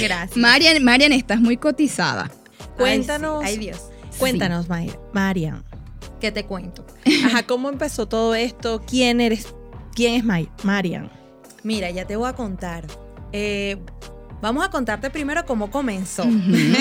[0.00, 0.36] Gracias.
[0.36, 2.30] Marian, Marian, estás muy cotizada.
[2.76, 3.82] Cuéntanos, Ay, Dios.
[4.18, 4.66] cuéntanos,
[5.12, 5.64] Marian.
[6.20, 6.84] ¿Qué te cuento?
[7.26, 8.82] Ajá, ¿cómo empezó todo esto?
[8.86, 9.54] ¿Quién eres?
[9.94, 11.10] ¿Quién es May- Marian?
[11.62, 12.86] Mira, ya te voy a contar.
[13.32, 13.76] Eh,
[14.40, 16.24] vamos a contarte primero cómo comenzó.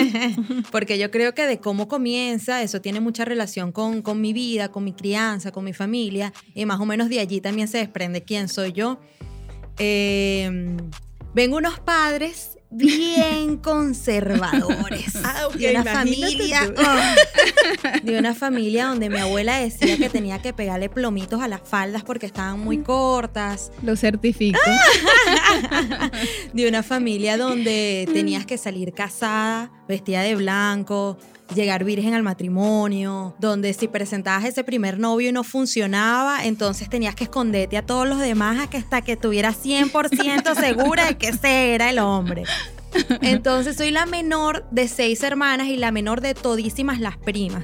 [0.71, 4.69] Porque yo creo que de cómo comienza, eso tiene mucha relación con, con mi vida,
[4.71, 6.31] con mi crianza, con mi familia.
[6.53, 8.99] Y más o menos de allí también se desprende quién soy yo.
[9.79, 10.77] Eh,
[11.33, 15.15] vengo unos padres bien conservadores.
[15.23, 16.73] Ah, de una familia.
[18.03, 22.03] de una familia donde mi abuela decía que tenía que pegarle plomitos a las faldas
[22.03, 23.71] porque estaban muy cortas.
[23.81, 24.59] Lo certifico.
[26.53, 31.17] de una familia donde tenías que salir casada, vestida de blanco,
[31.53, 37.13] llegar virgen al matrimonio, donde si presentabas ese primer novio y no funcionaba, entonces tenías
[37.15, 41.89] que esconderte a todos los demás hasta que estuvieras 100% segura de que ese era
[41.89, 42.43] el hombre.
[43.21, 47.63] Entonces soy la menor de seis hermanas y la menor de todísimas las primas.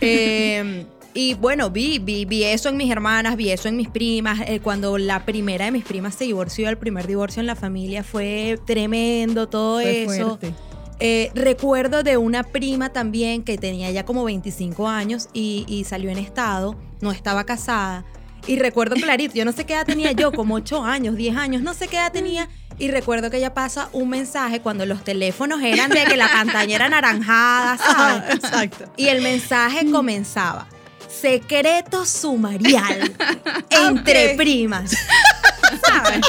[0.00, 4.40] Eh, y bueno, vi, vi, vi eso en mis hermanas, vi eso en mis primas.
[4.46, 8.04] Eh, cuando la primera de mis primas se divorció, el primer divorcio en la familia
[8.04, 10.38] fue tremendo, todo Fue eso.
[10.38, 10.54] fuerte.
[10.98, 16.10] Eh, recuerdo de una prima también que tenía ya como 25 años y, y salió
[16.10, 18.04] en estado, no estaba casada.
[18.46, 21.62] Y recuerdo clarito, yo no sé qué edad tenía yo, como 8 años, 10 años,
[21.62, 22.48] no sé qué edad tenía.
[22.78, 26.74] Y recuerdo que ella pasa un mensaje cuando los teléfonos eran de que la pantalla
[26.76, 28.34] era naranjada, ¿sabes?
[28.36, 28.84] Exacto.
[28.96, 30.68] Y el mensaje comenzaba.
[31.08, 33.12] Secreto sumarial
[33.70, 34.36] entre Ok.
[34.36, 34.92] primas.
[35.86, 36.20] ¿Sabes?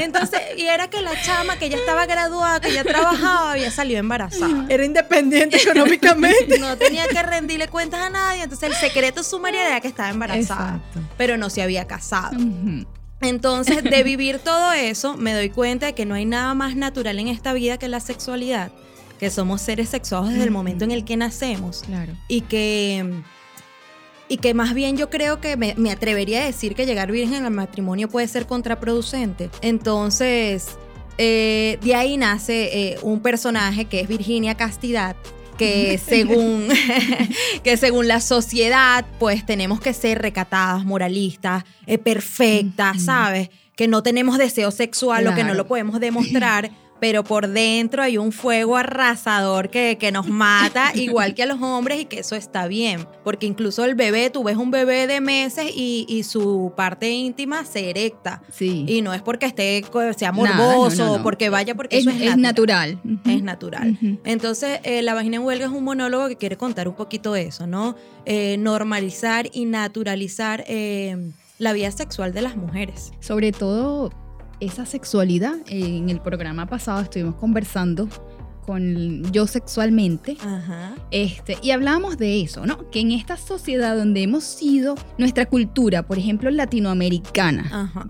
[0.00, 4.00] Entonces, y era que la chama que ya estaba graduada, que ya trabajaba, había salido
[4.00, 4.66] embarazada.
[4.68, 6.58] Era independiente económicamente.
[6.66, 8.42] No tenía que rendirle cuentas a nadie.
[8.42, 10.76] Entonces, el secreto sumarial era que estaba embarazada.
[10.76, 11.00] Exacto.
[11.16, 12.36] Pero no se había casado.
[13.20, 17.18] Entonces, de vivir todo eso, me doy cuenta de que no hay nada más natural
[17.18, 18.70] en esta vida que la sexualidad,
[19.18, 22.12] que somos seres sexuados desde el momento en el que nacemos Claro.
[22.28, 23.22] y que
[24.28, 27.44] y que más bien yo creo que me, me atrevería a decir que llegar virgen
[27.44, 29.50] al matrimonio puede ser contraproducente.
[29.62, 30.66] Entonces,
[31.18, 35.16] eh, de ahí nace eh, un personaje que es Virginia Castidad,
[35.58, 36.68] que según,
[37.64, 43.02] que según la sociedad, pues tenemos que ser recatadas, moralistas, eh, perfectas.
[43.02, 43.48] ¿sabes?
[43.76, 45.54] Que no tenemos deseo sexual o que no Claro.
[45.54, 46.70] lo podemos demostrar.
[47.00, 51.60] Pero por dentro hay un fuego arrasador que, que nos mata, igual que a los
[51.60, 53.06] hombres, y que eso está bien.
[53.24, 57.64] Porque incluso el bebé, tú ves un bebé de meses y, y su parte íntima
[57.64, 58.42] se erecta.
[58.50, 58.84] Sí.
[58.88, 59.84] Y no es porque esté,
[60.16, 61.22] sea Nada, morboso, no, no, o no.
[61.22, 63.00] porque vaya, porque es, eso es, es natural.
[63.26, 63.98] Es natural.
[64.24, 67.66] Entonces, eh, La Vagina en Huelga es un monólogo que quiere contar un poquito eso,
[67.66, 67.96] ¿no?
[68.24, 73.12] Eh, normalizar y naturalizar eh, la vida sexual de las mujeres.
[73.20, 74.10] Sobre todo
[74.60, 75.54] esa sexualidad.
[75.68, 78.08] En el programa pasado estuvimos conversando
[78.66, 80.36] con yo sexualmente.
[80.40, 80.94] Ajá.
[81.10, 82.90] Este, y hablábamos de eso, ¿no?
[82.90, 88.08] Que en esta sociedad donde hemos sido, nuestra cultura, por ejemplo, latinoamericana, Ajá.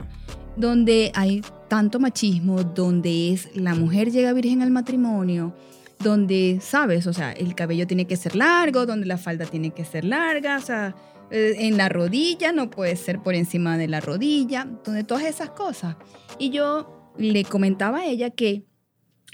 [0.56, 5.54] donde hay tanto machismo, donde es la mujer llega virgen al matrimonio,
[5.98, 7.06] donde, ¿sabes?
[7.06, 10.56] O sea, el cabello tiene que ser largo, donde la falda tiene que ser larga,
[10.56, 10.94] o sea,
[11.30, 15.96] en la rodilla no puede ser por encima de la rodilla, donde todas esas cosas.
[16.38, 18.64] Y yo le comentaba a ella que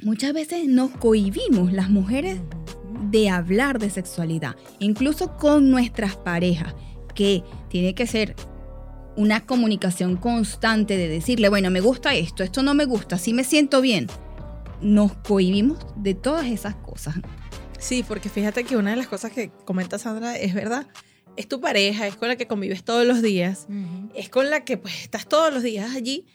[0.03, 2.41] muchas veces nos cohibimos las mujeres
[3.11, 6.75] de hablar de sexualidad, incluso con nuestras parejas,
[7.15, 8.35] que tiene que ser
[9.17, 13.45] una comunicación constante de decirle, bueno, me gusta esto, esto no me gusta, sí me
[13.45, 14.07] siento bien.
[14.81, 17.17] Nos cohibimos de todas esas cosas.
[17.79, 20.87] Sí, porque fíjate que una de las cosas que comenta Sandra es verdad.
[21.37, 23.67] Es tu pareja, es con la que convives todos los días,
[24.15, 26.27] es con la que pues estás todos los días allí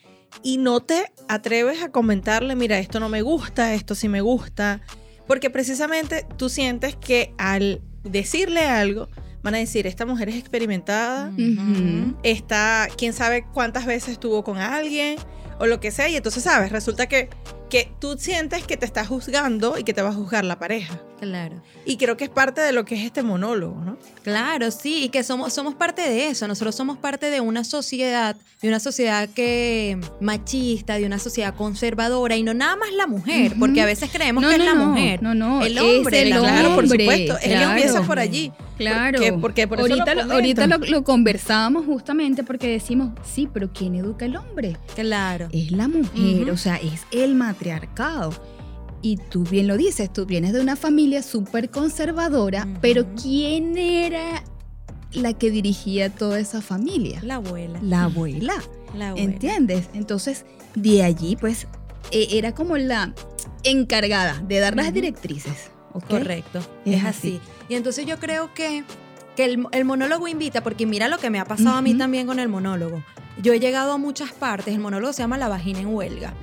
[0.43, 4.81] y no te atreves a comentarle, mira, esto no me gusta, esto sí me gusta,
[5.27, 9.09] porque precisamente tú sientes que al decirle algo,
[9.43, 11.31] van a decir, esta mujer es experimentada,
[12.23, 15.17] está, quién sabe cuántas veces estuvo con alguien
[15.59, 16.71] o lo que sea, y entonces, ¿sabes?
[16.71, 17.29] Resulta que,
[17.69, 21.01] que tú sientes que te está juzgando y que te va a juzgar la pareja.
[21.19, 21.61] Claro.
[21.85, 23.97] Y creo que es parte de lo que es este monólogo, ¿no?
[24.23, 26.47] Claro, sí, y que somos, somos parte de eso.
[26.47, 32.35] Nosotros somos parte de una sociedad, de una sociedad que machista, de una sociedad conservadora,
[32.35, 34.75] y no nada más la mujer, porque a veces creemos no, que no, es la
[34.75, 35.23] no, mujer.
[35.23, 37.33] No, no, El es hombre, el la- claro, por hombre, supuesto.
[37.37, 37.71] Es que claro.
[37.71, 38.51] empieza por allí.
[38.77, 39.17] Claro.
[39.17, 43.71] Porque, porque por eso ahorita lo lo, ahorita lo, conversábamos justamente porque decimos, sí, pero
[43.73, 44.77] ¿quién educa al hombre?
[44.95, 45.47] Claro.
[45.51, 48.33] Es la mujer, o sea, es el matriarcado.
[49.01, 54.43] Y tú bien lo dices, tú vienes de una familia súper conservadora, pero ¿quién era
[55.11, 57.19] la que dirigía toda esa familia?
[57.23, 57.79] La abuela.
[57.81, 58.53] La abuela,
[58.95, 59.31] La abuela.
[59.31, 59.89] ¿entiendes?
[59.93, 61.67] Entonces, de allí, pues,
[62.11, 63.13] e- era como la
[63.63, 65.71] encargada de dar las directrices.
[66.09, 67.39] Correcto, Es es, así.
[67.69, 68.83] Y entonces yo creo que,
[69.35, 72.27] que el, el monólogo invita, porque mira lo que me ha pasado a mí también
[72.27, 73.03] con el monólogo.
[73.41, 76.33] Yo he llegado a muchas partes, el monólogo se llama La vagina en huelga.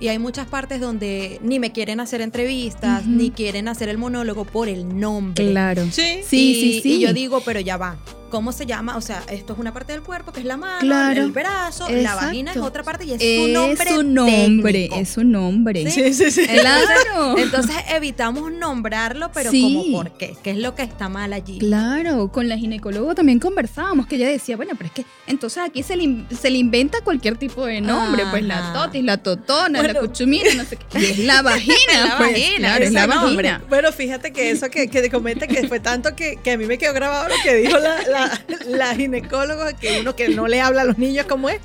[0.00, 4.44] Y hay muchas partes donde ni me quieren hacer entrevistas, ni quieren hacer el monólogo
[4.44, 5.50] por el nombre.
[5.50, 5.86] Claro.
[5.90, 6.20] Sí.
[6.26, 6.92] Sí, y, sí, sí.
[6.94, 7.96] y yo digo, pero ya va.
[8.34, 8.96] ¿Cómo se llama?
[8.96, 11.22] O sea, esto es una parte del cuerpo que es la mano, Claro.
[11.22, 13.90] el brazo, la vagina es otra parte y es, Es su nombre.
[13.90, 14.96] su nombre, técnico.
[14.96, 15.88] es su nombre.
[15.88, 16.12] Sí.
[16.12, 16.46] Sí, sí, sí.
[16.60, 17.38] Claro.
[17.38, 19.62] Entonces evitamos nombrarlo, pero Sí.
[19.62, 21.60] como por qué, qué es lo que está mal allí.
[21.60, 25.84] Claro, con la ginecóloga también conversábamos, que ella decía, bueno, pero es que entonces aquí
[25.84, 29.80] se le, in- se le inventa cualquier tipo de nombre, pues la totis, la totona,
[29.80, 30.98] la cuchumina, no sé qué.
[31.00, 31.76] Y es la vagina,
[32.08, 33.48] La pues, vagina, claro, es la nombre.
[33.50, 33.64] vagina.
[33.68, 36.66] Bueno, fíjate que eso que, que te comenta que fue tanto que, que a mí
[36.66, 38.23] me quedó grabado lo que dijo la, la,
[38.66, 41.60] la ginecóloga, que uno que no le habla a los niños como es,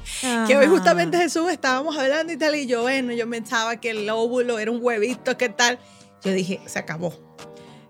[0.47, 4.09] que hoy justamente Jesús estábamos hablando y tal, y yo, bueno, yo pensaba que el
[4.09, 5.79] óvulo era un huevito, ¿qué tal?
[6.23, 7.28] Yo dije, se acabó.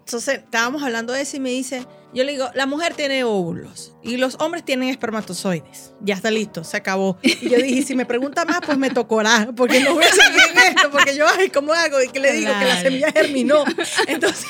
[0.10, 1.86] Entonces estábamos hablando de eso y me dice,
[2.16, 5.94] yo le digo, la mujer tiene óvulos y los hombres tienen espermatozoides.
[6.02, 7.20] Ya está listo, se acabó.
[7.22, 10.42] Y yo dije, si me pregunta más, pues me tocará, porque no voy a seguir
[10.52, 12.02] en esto, porque yo, ay, ¿cómo hago?
[12.02, 12.82] Y que le digo que la Claro.
[12.82, 13.64] semilla germinó.
[14.08, 14.48] Entonces,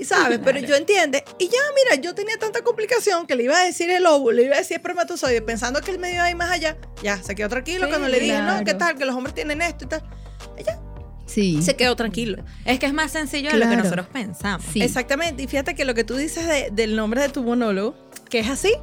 [0.00, 1.22] sabes, pero yo entiende.
[1.38, 4.44] Y ya, mira, yo tenía tanta complicación que le iba a decir el óvulo, le
[4.44, 6.78] iba a decir espermatozoide, pensando que él me iba a ir más allá.
[7.02, 8.78] Ya, se quedó tranquilo Sí, cuando le dije, no, ¿qué claro.
[8.78, 8.96] tal?
[8.96, 10.02] Que los hombres tienen esto y tal.
[11.32, 11.62] Sí.
[11.62, 12.44] Se quedó tranquilo.
[12.64, 14.66] Es que es más sencillo de lo que nosotros pensamos.
[14.72, 14.82] Sí.
[14.82, 15.42] Exactamente.
[15.42, 17.94] Y fíjate que lo que tú dices de- del nombre de tu monólogo,
[18.28, 18.74] que es así,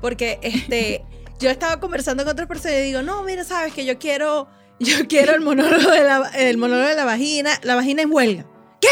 [0.00, 1.02] porque este,
[1.40, 4.48] yo estaba conversando con otras personas y digo, no, mira, sabes que yo quiero,
[4.80, 8.44] yo quiero el monólogo de la, el monólogo de la vagina, la vagina en huelga.
[8.80, 8.88] ¿Qué?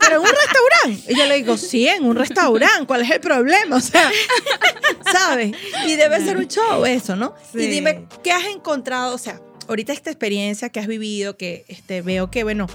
[0.00, 1.12] Pero en un restaurante.
[1.12, 2.86] Y yo le digo, sí, en un restaurante.
[2.86, 3.76] ¿Cuál es el problema?
[3.76, 4.10] O sea,
[5.12, 5.52] ¿sabes?
[5.86, 7.34] Y debe ser un show eso, ¿no?
[7.54, 9.14] Y dime, ¿qué has encontrado?
[9.14, 9.40] O sea,
[9.70, 12.66] ahorita esta experiencia que has vivido, que este, veo que, bueno,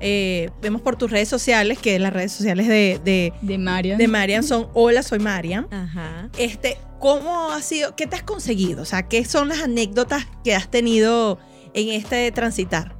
[0.00, 3.98] eh, vemos por tus redes sociales, que las redes sociales de, de, De Marian.
[3.98, 5.68] de Marian son Hola, soy Marian.
[5.70, 6.28] Ajá.
[6.36, 7.94] Este, ¿Cómo ha sido?
[7.94, 8.82] ¿Qué te has conseguido?
[8.82, 11.38] O sea, ¿qué son las anécdotas que has tenido
[11.72, 12.96] en este transitar?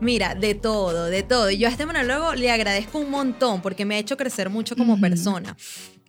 [0.00, 1.50] Mira, de todo, de todo.
[1.50, 4.76] Y yo a este monólogo le agradezco un montón porque me ha hecho crecer mucho
[4.76, 5.56] como persona.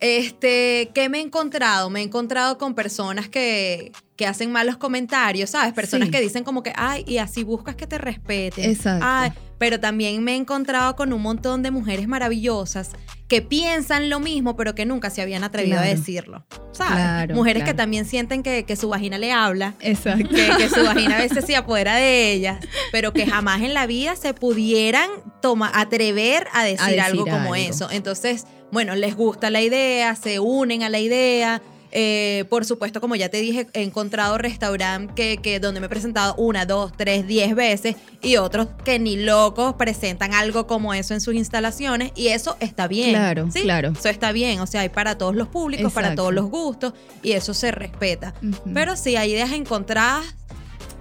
[0.00, 1.90] Este, ¿qué me he encontrado?
[1.90, 5.72] Me he encontrado con personas que, que hacen malos comentarios, ¿sabes?
[5.74, 6.12] Personas Sí.
[6.12, 8.70] que dicen como que, ay, y así buscas que te respeten.
[8.70, 9.04] Exacto.
[9.06, 12.90] Ay, pero también me he encontrado con un montón de mujeres maravillosas
[13.28, 15.96] que piensan lo mismo, pero que nunca se habían atrevido a Claro.
[15.98, 16.46] decirlo.
[16.72, 16.92] ¿Sabes?
[16.94, 17.76] Claro, mujeres que claro.
[17.78, 20.28] también sienten que, que su vagina le habla Exacto.
[20.28, 22.58] que, que su vagina a veces se apodera de ellas,
[22.92, 25.08] pero que jamás en la vida se pudieran
[25.42, 27.54] toma, atrever a decir, decir algo como algo.
[27.54, 27.88] eso.
[27.90, 31.62] Entonces, bueno, les gusta la idea, se unen a la idea.
[31.98, 35.88] Eh, por supuesto, como ya te dije, he encontrado restaurantes que, que donde me he
[35.88, 41.14] presentado una, dos, tres, diez veces y otros que ni locos presentan algo como eso
[41.14, 43.12] en sus instalaciones y eso está bien.
[43.12, 43.62] Claro, ¿sí?
[43.62, 43.92] claro.
[43.98, 46.92] Eso está bien, o sea, hay para todos los públicos, para todos los gustos
[47.22, 48.34] y eso se respeta.
[48.74, 50.36] Pero sí, hay ideas encontradas.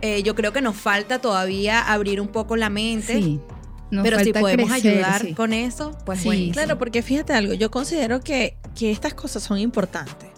[0.01, 3.21] Eh, yo creo que nos falta todavía abrir un poco la mente.
[3.21, 3.41] Sí.
[3.91, 5.33] Nos pero si podemos crecer, ayudar sí.
[5.33, 6.51] con eso, pues Sí, bueno.
[6.53, 10.29] Claro, porque fíjate algo, yo considero que, que estas cosas son importantes.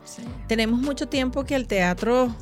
[0.48, 2.36] Tenemos mucho tiempo que el teatro,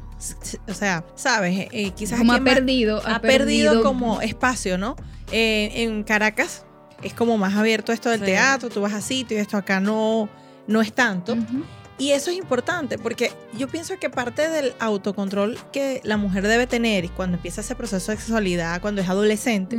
[0.67, 3.01] o sea, sabes, Eh, quizás Como ha perdido.
[3.05, 4.95] ha perdido como espacio, ¿no?
[5.31, 6.65] Eh, en Caracas
[7.03, 8.25] es como más abierto esto del Sí.
[8.27, 10.29] teatro, tú vas a sitio y esto acá no,
[10.67, 11.33] no es tanto.
[11.33, 11.63] Ujú.
[11.97, 16.67] Y eso es importante porque yo pienso que parte del autocontrol que la mujer debe
[16.67, 19.77] tener cuando empieza ese proceso de sexualidad, cuando es adolescente,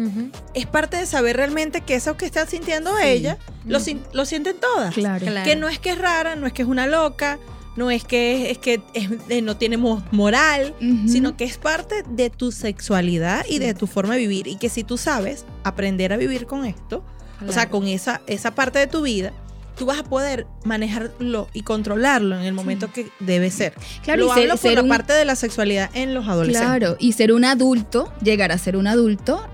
[0.55, 3.05] es parte de saber realmente que eso que está sintiendo Sí.
[3.07, 3.79] ella, lo,
[4.15, 4.95] lo sienten todas.
[4.95, 5.27] Claro.
[5.27, 5.45] Claro.
[5.49, 7.39] Que no es que es rara, no es que es una loca,
[7.77, 10.75] no es que es, que es- no tiene mo- moral,
[11.07, 14.47] sino que es parte de tu sexualidad y de tu forma de vivir.
[14.47, 17.05] Y que si tú sabes aprender a vivir con esto,
[17.47, 19.35] o sea, con esa, esa parte de tu vida,
[19.77, 23.75] tú vas a poder manejarlo y controlarlo en el momento que debe ser.
[24.03, 26.27] Claro, Lo y ser- hablo por ser la un- parte de la sexualidad en los
[26.29, 26.69] adolescentes.
[26.79, 29.47] Claro, y ser un adulto, llegar a ser un adulto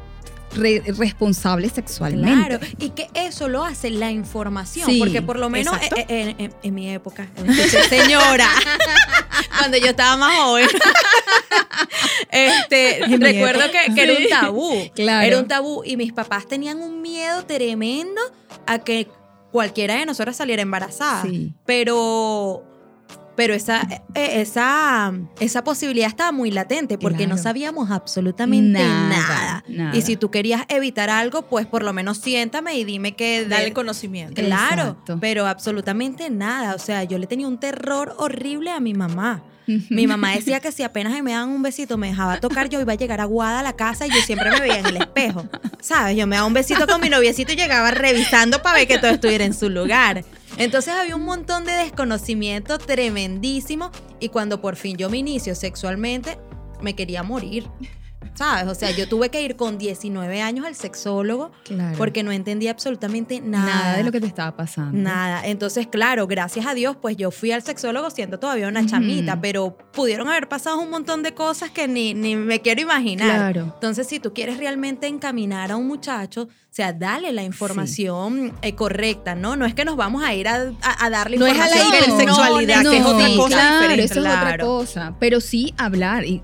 [0.55, 2.47] re- responsable sexualmente.
[2.59, 6.05] Claro, y que eso lo hace la información, Sí, porque por lo menos eh, eh,
[6.09, 7.27] en, en- en mi época,
[7.89, 8.49] señora,
[9.59, 10.68] cuando yo estaba más joven,
[12.31, 15.27] este, recuerdo que, que era un tabú, Claro.
[15.27, 18.20] era un tabú y mis papás tenían un miedo tremendo
[18.66, 19.09] a que
[19.53, 21.53] cualquiera de nosotras saliera embarazada, Sí.
[21.67, 22.65] pero
[23.35, 23.81] pero esa,
[24.15, 29.65] eh, esa, esa posibilidad estaba muy latente porque no sabíamos absolutamente Nada, nada.
[29.69, 29.97] nada.
[29.97, 33.41] Y si tú querías evitar algo, pues por lo menos siéntame y dime que...
[33.45, 34.35] de- Dale conocimiento.
[34.35, 35.17] Claro, Exacto.
[35.19, 36.75] pero absolutamente nada.
[36.75, 39.43] O sea, yo le tenía un terror horrible a mi mamá.
[39.67, 42.93] Mi mamá decía que si apenas me daban un besito, me dejaba tocar, yo iba
[42.93, 45.47] a llegar aguada a la casa y yo siempre me veía en el espejo.
[45.81, 46.17] ¿Sabes?
[46.17, 49.11] Yo me daba un besito con mi noviecito y llegaba revisando para ver que todo
[49.11, 50.25] estuviera en su lugar.
[50.59, 53.91] Entonces había un montón de desconocimiento tremendísimo
[54.21, 56.39] y cuando por fin yo me inicio sexualmente,
[56.81, 57.69] me quería morir.
[58.35, 58.66] ¿Sabes?
[58.66, 61.97] O sea, yo tuve que ir con 19 años al sexólogo Claro.
[61.99, 63.66] porque no entendía absolutamente nada.
[63.66, 64.97] nada de lo que te estaba pasando.
[64.99, 65.43] Nada.
[65.47, 69.77] Entonces, claro, gracias a Dios, pues yo fui al sexólogo siendo todavía una chamita, pero
[69.93, 73.53] pudieron haber pasado un montón de cosas que ni, ni me quiero imaginar.
[73.53, 73.73] Claro.
[73.75, 78.75] Entonces, si tú quieres realmente encaminar a un muchacho, o sea, dale la información eh,
[78.75, 79.57] correcta, ¿no?
[79.57, 81.77] No es que nos vamos a ir a, a- a darle No es a la
[81.77, 84.05] hipersexualidad, no que es otra cosa claro, diferente.
[84.05, 85.14] Eso es otra cosa.
[85.20, 86.25] Pero sí hablar.
[86.25, 86.43] Y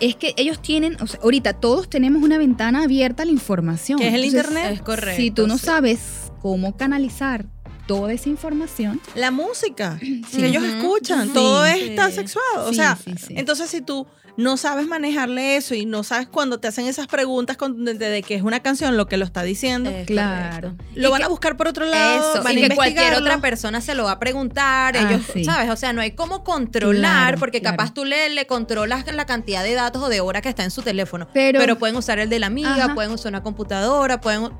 [0.00, 3.98] es que ellos tienen, o sea, ahorita todos tenemos una ventana abierta a la información.
[3.98, 4.72] ¿Qué es el Entonces, internet?
[4.74, 5.16] Es correcto.
[5.20, 5.66] Si tú no sí.
[5.66, 7.46] sabes cómo canalizar
[7.88, 9.00] toda esa información.
[9.16, 10.22] La música Sí.
[10.36, 11.34] que ellos escuchan, Sí.
[11.34, 11.80] todo Sí.
[11.88, 12.66] está sexuado.
[12.66, 13.34] O Sí, sea, sí, sí.
[13.36, 17.56] entonces si tú no sabes manejarle eso y no sabes cuando te hacen esas preguntas
[17.56, 20.68] con- de, de que es una canción lo que lo está diciendo, Es Claro.
[20.68, 20.84] correcto.
[20.94, 23.14] lo Y van que- a buscar por otro lado, Eso, van y a que cualquier
[23.14, 25.44] otra persona se lo va a preguntar, Ah, ellos, sí.
[25.44, 25.68] ¿sabes?
[25.70, 29.64] O sea, no hay cómo controlar, Claro, porque capaz tú le, le controlas la cantidad
[29.64, 31.26] de datos o de horas que está en su teléfono.
[31.34, 32.94] Pero- Pero, pueden usar el de la amiga, Ajá.
[32.94, 34.50] pueden usar una computadora, pueden...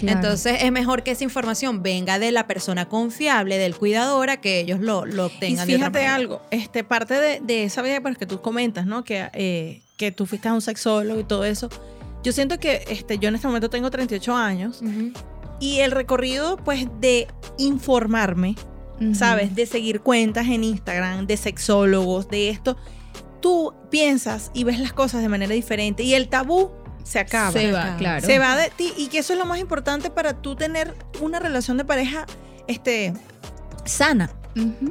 [0.00, 0.18] Claro.
[0.18, 4.60] Entonces es mejor que esa información venga de la persona confiable, del cuidador, a que
[4.60, 8.00] ellos lo, lo Y obtengan de otra fíjate algo, este, parte de, de esa vida
[8.00, 9.04] pues, que tú comentas, ¿no?
[9.04, 11.68] Que, eh, que tú fuiste a un sexólogo y todo eso.
[12.22, 15.12] Yo siento que este, yo en este momento tengo 38 años Ujú.
[15.60, 17.28] y el recorrido, pues, de
[17.58, 18.56] informarme.
[19.14, 19.54] ¿sabes?
[19.54, 22.76] De seguir cuentas en Instagram, de sexólogos, de esto.
[23.40, 26.70] Tú piensas y ves las cosas de manera diferente y el tabú
[27.04, 27.52] se acaba.
[27.52, 28.26] Se va, claro.
[28.26, 31.38] Se va de ti y que eso es lo más importante para tú tener una
[31.38, 32.26] relación de pareja
[32.66, 33.12] este,
[33.84, 34.30] sana.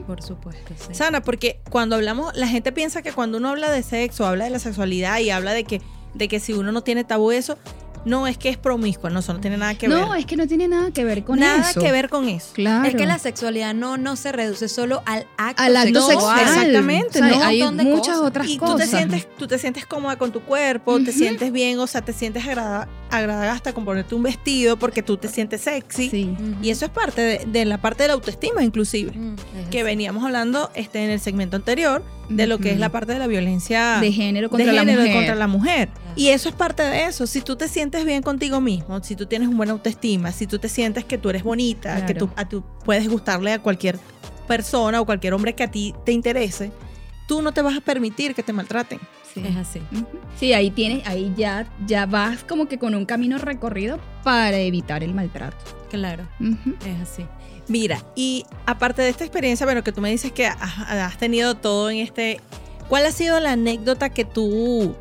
[0.07, 0.93] Por supuesto, sí.
[0.93, 4.51] Sana, porque cuando hablamos, la gente piensa que cuando uno habla de sexo, habla de
[4.51, 5.81] la sexualidad y habla de que,
[6.13, 7.57] de que si uno no tiene tabú eso,
[8.05, 10.19] no es que es promiscuo, no, eso no tiene nada que No, ver.
[10.19, 11.79] es que no tiene nada que ver con nada eso.
[11.81, 12.47] que ver con eso.
[12.53, 12.87] Claro.
[12.87, 16.39] Es que la sexualidad no, no se reduce solo al acto al acto sexual.
[16.39, 16.57] sexual.
[16.65, 17.43] exactamente, O sea, ¿no?
[17.43, 18.27] hay Un montón de muchas cosas.
[18.27, 18.89] otras Y tú cosas.
[18.89, 22.13] te sientes, tú te sientes cómoda con tu cuerpo, te sientes bien, o sea, te
[22.13, 26.09] sientes agrada- agradada hasta con ponerte un vestido porque tú te sientes sexy.
[26.09, 26.35] Sí.
[26.61, 29.11] Y eso es parte de, de la parte de la autoestima, inclusive.
[29.11, 29.35] Mm,
[29.71, 33.19] Que veníamos hablando este, en el segmento anterior de lo que es la parte de
[33.19, 35.13] la violencia de género contra de la mujer.
[35.13, 35.89] contra la mujer.
[36.15, 37.27] Y eso es parte de eso.
[37.27, 40.59] Si tú te sientes bien contigo mismo, si tú tienes un buena autoestima, si tú
[40.59, 43.99] te sientes que tú eres bonita, que tú, a tú puedes gustarle a cualquier
[44.47, 46.71] persona o cualquier hombre que a ti te interese,
[47.27, 48.99] tú no te vas a permitir que te maltraten.
[49.33, 49.43] Sí.
[49.45, 49.81] Es así.
[50.39, 55.03] Sí, ahí tienes, ahí ya, ya vas como que con un camino recorrido para evitar
[55.03, 55.57] el maltrato.
[55.89, 57.25] Claro, es así.
[57.69, 61.89] Mira, y aparte de esta experiencia, bueno, que tú me dices que has, tenido todo
[61.89, 62.41] en este,
[62.89, 64.95] ¿cuál ha sido la anécdota que tú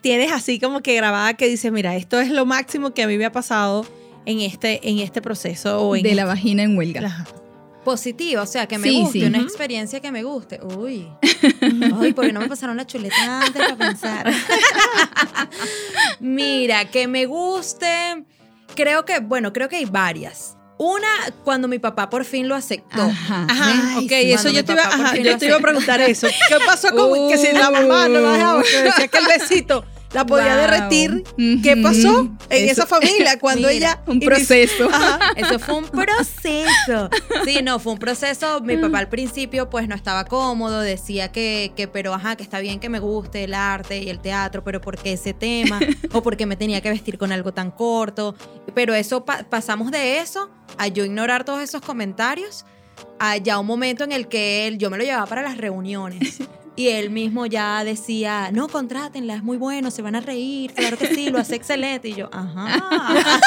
[0.00, 3.18] tienes así como que grabada que dices, mira, esto es lo máximo que a mí
[3.18, 3.84] me ha pasado
[4.24, 7.04] en este, en este proceso o en De la este- vagina en huelga.
[7.06, 7.24] Ajá.
[7.84, 9.24] Positiva, o sea, que me Sí, guste, sí.
[9.24, 10.60] una experiencia que me guste.
[10.62, 11.08] Uy.
[12.00, 14.30] Ay, porque no me pasaron la chuleta antes para pensar.
[16.20, 18.24] Mira, que me guste.
[18.74, 20.57] Creo que, bueno, creo que hay varias.
[20.78, 21.08] Una,
[21.44, 23.02] cuando mi papá por fin lo aceptó.
[23.02, 23.46] Ajá.
[23.48, 24.32] Ajá, Ay, ok, sí.
[24.32, 26.28] eso yo te iba, ajá, yo te iba a preguntar eso.
[26.48, 28.62] ¿Qué pasó con que si la mamá no la dejaba?
[28.62, 30.56] Que decía que el besito la podía Wow.
[30.56, 31.24] derretir.
[31.62, 34.88] ¿Qué pasó en Eso- esa familia cuando Mira, ella Un proceso.
[34.90, 35.32] Ajá.
[35.36, 37.10] Eso fue un proceso.
[37.44, 38.60] Sí, no, fue un proceso.
[38.62, 42.60] Mi papá al principio pues no estaba cómodo, decía que, que, pero ajá, que está
[42.60, 45.78] bien que me guste el arte y el teatro, pero ¿por qué ese tema?
[46.12, 48.34] O porque me tenía que vestir con algo tan corto.
[48.74, 52.64] Pero eso pa- pasamos de eso a yo ignorar todos esos comentarios
[53.20, 56.38] a ya un momento en el que él, yo me lo llevaba para las reuniones.
[56.78, 60.96] Y él mismo ya decía, no, contrátenla, es muy bueno, se van a reír, claro
[60.96, 62.10] que sí, lo hace excelente.
[62.10, 62.66] Y yo, ajá.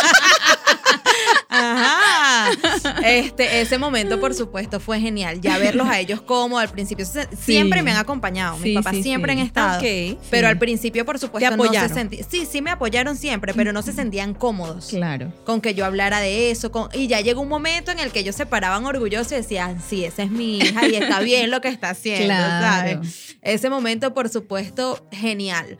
[1.47, 2.20] Ajá.
[3.03, 5.41] Este, ese momento, por supuesto, fue genial.
[5.41, 7.05] Ya verlos a ellos como al principio.
[7.05, 8.55] se- Siempre me han acompañado.
[8.57, 9.39] Mis Sí, papás sí, siempre sí.
[9.39, 9.79] han estado.
[9.81, 10.51] Pero Sí.
[10.51, 12.25] al principio, por supuesto, Te no se sentían.
[12.29, 15.33] Sí, sí me apoyaron siempre, pero no se sentían cómodos Claro.
[15.45, 16.71] con que yo hablara de eso.
[16.71, 19.81] Con, y ya llegó un momento en el que ellos se paraban orgullosos y decían,
[19.81, 22.65] sí, esa es mi hija y está bien lo que está haciendo, Claro.
[23.03, 23.37] ¿sabes?
[23.41, 25.77] Ese momento, por supuesto, genial.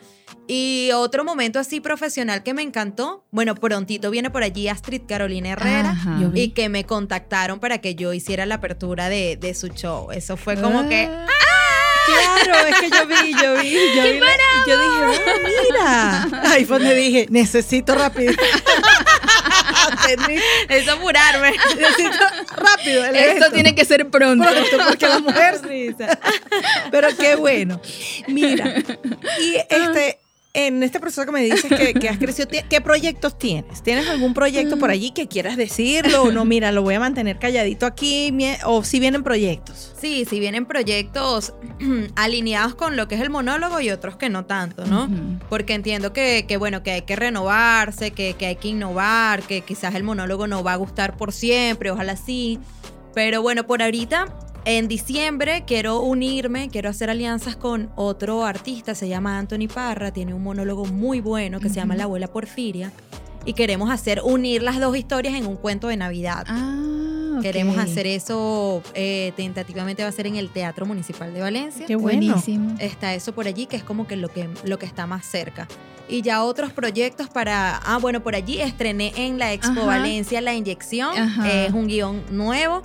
[0.47, 5.49] Y otro momento así profesional que me encantó, bueno, prontito viene por allí Astrid Carolina
[5.49, 6.17] Herrera Ajá.
[6.19, 6.40] Yo vi.
[6.41, 10.11] Y que me contactaron para que yo hiciera la apertura de, de su show.
[10.11, 11.07] Eso fue como que...
[11.11, 11.27] Ah.
[12.43, 14.19] Claro, es que yo vi, yo vi, yo vi.
[14.19, 15.21] la- yo dije,
[15.79, 16.41] "Ah, mira.
[16.51, 18.33] Ahí fue donde dije, necesito rápido.
[20.69, 21.51] Eso apurarme.
[21.77, 22.17] necesito
[22.55, 23.05] rápido.
[23.05, 23.51] el Esto evento.
[23.53, 24.43] tiene que ser pronto.
[24.49, 25.61] pronto, porque la mujer
[26.91, 27.79] Pero qué bueno.
[28.27, 28.73] Mira,
[29.39, 30.17] y este,
[30.53, 33.81] en este proceso que me dices que, que has crecido, ¿tie- ¿qué proyectos tienes?
[33.83, 36.23] ¿Tienes algún proyecto por allí que quieras decirlo?
[36.23, 38.33] O no, mira, lo voy a mantener calladito aquí,
[38.65, 39.93] o si vienen proyectos.
[39.99, 41.53] Sí, si vienen proyectos
[42.15, 45.09] alineados con lo que es el monólogo y otros que no tanto, ¿no?
[45.49, 49.61] Porque entiendo que, que, bueno, que hay que renovarse, que, que hay que innovar, que
[49.61, 52.59] quizás el monólogo no va a gustar por siempre, ojalá sí.
[53.13, 54.25] Pero bueno, por ahorita,
[54.66, 60.34] en diciembre quiero unirme, quiero hacer alianzas con otro artista, se llama Anthony Parra, tiene
[60.34, 61.95] un monólogo muy bueno que se llama.
[61.95, 62.91] La abuela Porfiria.
[63.43, 66.45] Y queremos hacer, unir las dos historias en un cuento de Navidad.
[66.47, 67.41] Ah, ok.
[67.41, 71.88] Queremos hacer eso, eh, tentativamente va a ser en el Teatro Municipal de Valencia.
[71.88, 72.20] Qué bueno.
[72.28, 72.76] Buenísimo.
[72.78, 75.68] Está eso por allí, que es como que lo que, lo que está más cerca.
[76.07, 79.86] y ya otros proyectos para, ah, bueno, por allí estrené en la Expo Ajá.
[79.86, 81.49] Valencia La Inyección, Ajá.
[81.49, 82.82] es un guion nuevo,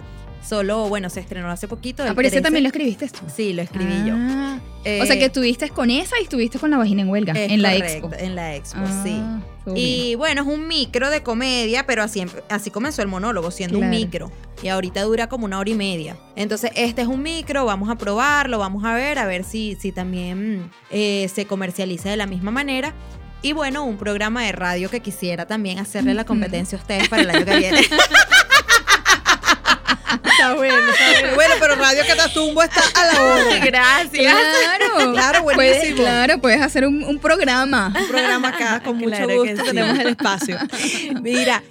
[0.46, 2.04] solo, bueno, se estrenó hace poquito.
[2.04, 2.42] el pero ese 13.
[2.42, 3.20] también lo escribiste tú.
[3.34, 4.14] Sí, lo escribí yo.
[4.16, 7.32] Ah, Eh, o sea que estuviste con esa y estuviste con la vagina en huelga
[7.36, 8.24] en la correcto, expo.
[8.24, 9.20] En la Expo, Ah, sí.
[9.74, 13.88] Y bueno, es un micro de comedia, pero así, así comenzó el monólogo, siendo un
[13.88, 13.96] Claro.
[13.98, 14.32] micro.
[14.62, 16.16] Y ahorita dura como una hora y media.
[16.36, 19.90] Entonces, este es un micro, vamos a probarlo, vamos a ver, a ver si, si
[19.90, 22.94] también eh, se comercializa de la misma manera.
[23.42, 27.22] Y bueno, un programa de radio que quisiera también hacerle la competencia a ustedes para
[27.22, 27.80] el año que viene.
[30.46, 31.34] Está bueno, está bueno.
[31.34, 33.58] Bueno, pero Radio Catatumbo está a la hora.
[33.64, 34.34] Gracias.
[34.34, 35.96] Claro, Claro, puedes, buenísimo.
[36.02, 37.92] claro, puedes hacer un, un programa.
[37.98, 39.70] Un programa acá, con mucho Claro que gusto sí.
[39.70, 40.58] tenemos el espacio.
[41.22, 41.62] Mira,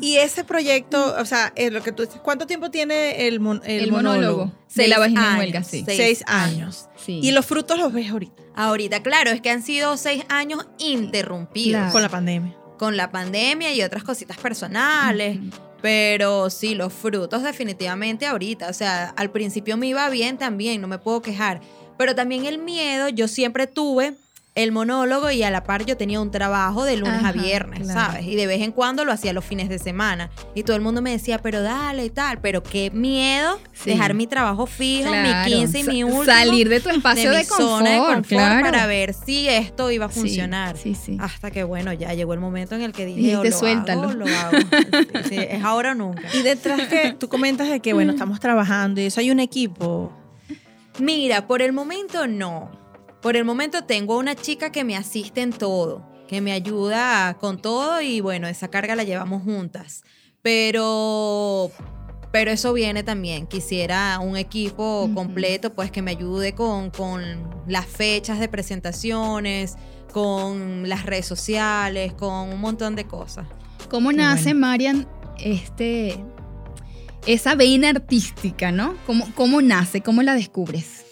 [0.00, 3.62] y ese proyecto, o sea, es lo que tú dices, ¿cuánto tiempo tiene el, mon-
[3.64, 4.46] el El, monólogo?
[4.46, 5.38] monólogo de la Seis vagina en años.
[5.38, 5.82] huelga, sí.
[5.84, 6.88] Seis Seis, años.
[7.04, 7.20] Sí.
[7.22, 11.78] Y los frutos los ves ahorita, Ahorita, claro, es que han sido seis años interrumpidos
[11.80, 11.92] Claro.
[11.92, 12.56] con la pandemia.
[12.78, 15.38] con la pandemia y otras cositas personales.
[15.38, 15.71] Ujú.
[15.82, 18.70] Pero sí, los frutos definitivamente ahorita.
[18.70, 21.60] O sea, al principio me iba bien también, no me puedo quejar.
[21.98, 24.14] Pero también el miedo, yo siempre tuve
[24.54, 27.80] el monólogo y a la par yo tenía un trabajo de lunes a Ajá, viernes,
[27.84, 28.00] claro.
[28.12, 28.26] ¿sabes?
[28.26, 30.30] Y de vez en cuando lo hacía los fines de semana.
[30.54, 32.38] Y todo el mundo me decía, pero dale y tal.
[32.42, 33.90] Pero qué miedo Sí.
[33.90, 35.48] dejar mi trabajo fijo, Claro.
[35.48, 36.24] mi 15 y mi último.
[36.26, 38.60] Salir de tu espacio de, mi confort, zona de confort claro.
[38.62, 40.76] para ver si esto iba a funcionar.
[40.76, 41.16] Sí, sí.
[41.18, 44.02] Hasta que bueno, ya llegó el momento en el que dije, Dijiste, o lo "Suéltalo".
[44.02, 44.58] hago, lo hago.
[45.30, 46.22] Es ahora o nunca.
[46.34, 50.12] Y detrás que tú comentas de que, bueno, estamos trabajando y eso hay un equipo.
[50.98, 52.81] Mira, por el momento no.
[53.22, 57.62] Por el momento tengo una chica que me asiste en todo, que me ayuda con
[57.62, 60.02] todo y bueno, esa carga la llevamos juntas.
[60.42, 61.70] Pero
[62.32, 63.46] pero eso viene también.
[63.46, 67.22] Quisiera un equipo completo, pues que me ayude con, con
[67.68, 69.76] las fechas de presentaciones,
[70.12, 73.46] con las redes sociales, con un montón de cosas.
[73.88, 74.60] ¿Cómo nace, bueno.
[74.60, 75.08] Marian,
[75.38, 76.18] este,
[77.26, 78.96] esa vena artística, ¿no?
[79.06, 80.00] ¿Cómo, ¿Cómo nace?
[80.00, 81.04] ¿Cómo la descubres?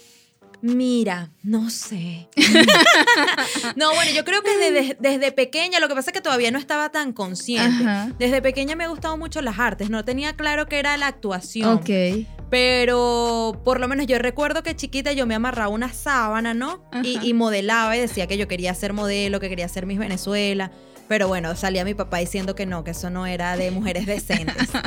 [0.62, 2.28] Mira, no sé.
[3.76, 6.58] no, bueno, yo creo que desde, desde pequeña, lo que pasa es que todavía no
[6.58, 7.84] estaba tan consciente.
[7.84, 8.12] Ajá.
[8.18, 11.78] Desde pequeña me ha gustado mucho las artes, no tenía claro que era la actuación.
[11.78, 12.26] Ok.
[12.50, 16.84] Pero por lo menos yo recuerdo que chiquita yo me amarraba una sábana, ¿no?
[17.02, 20.72] Y, y modelaba y decía que yo quería ser modelo, que quería ser Miss Venezuela.
[21.08, 24.68] Pero bueno, salía mi papá diciendo que no, que eso no era de mujeres decentes.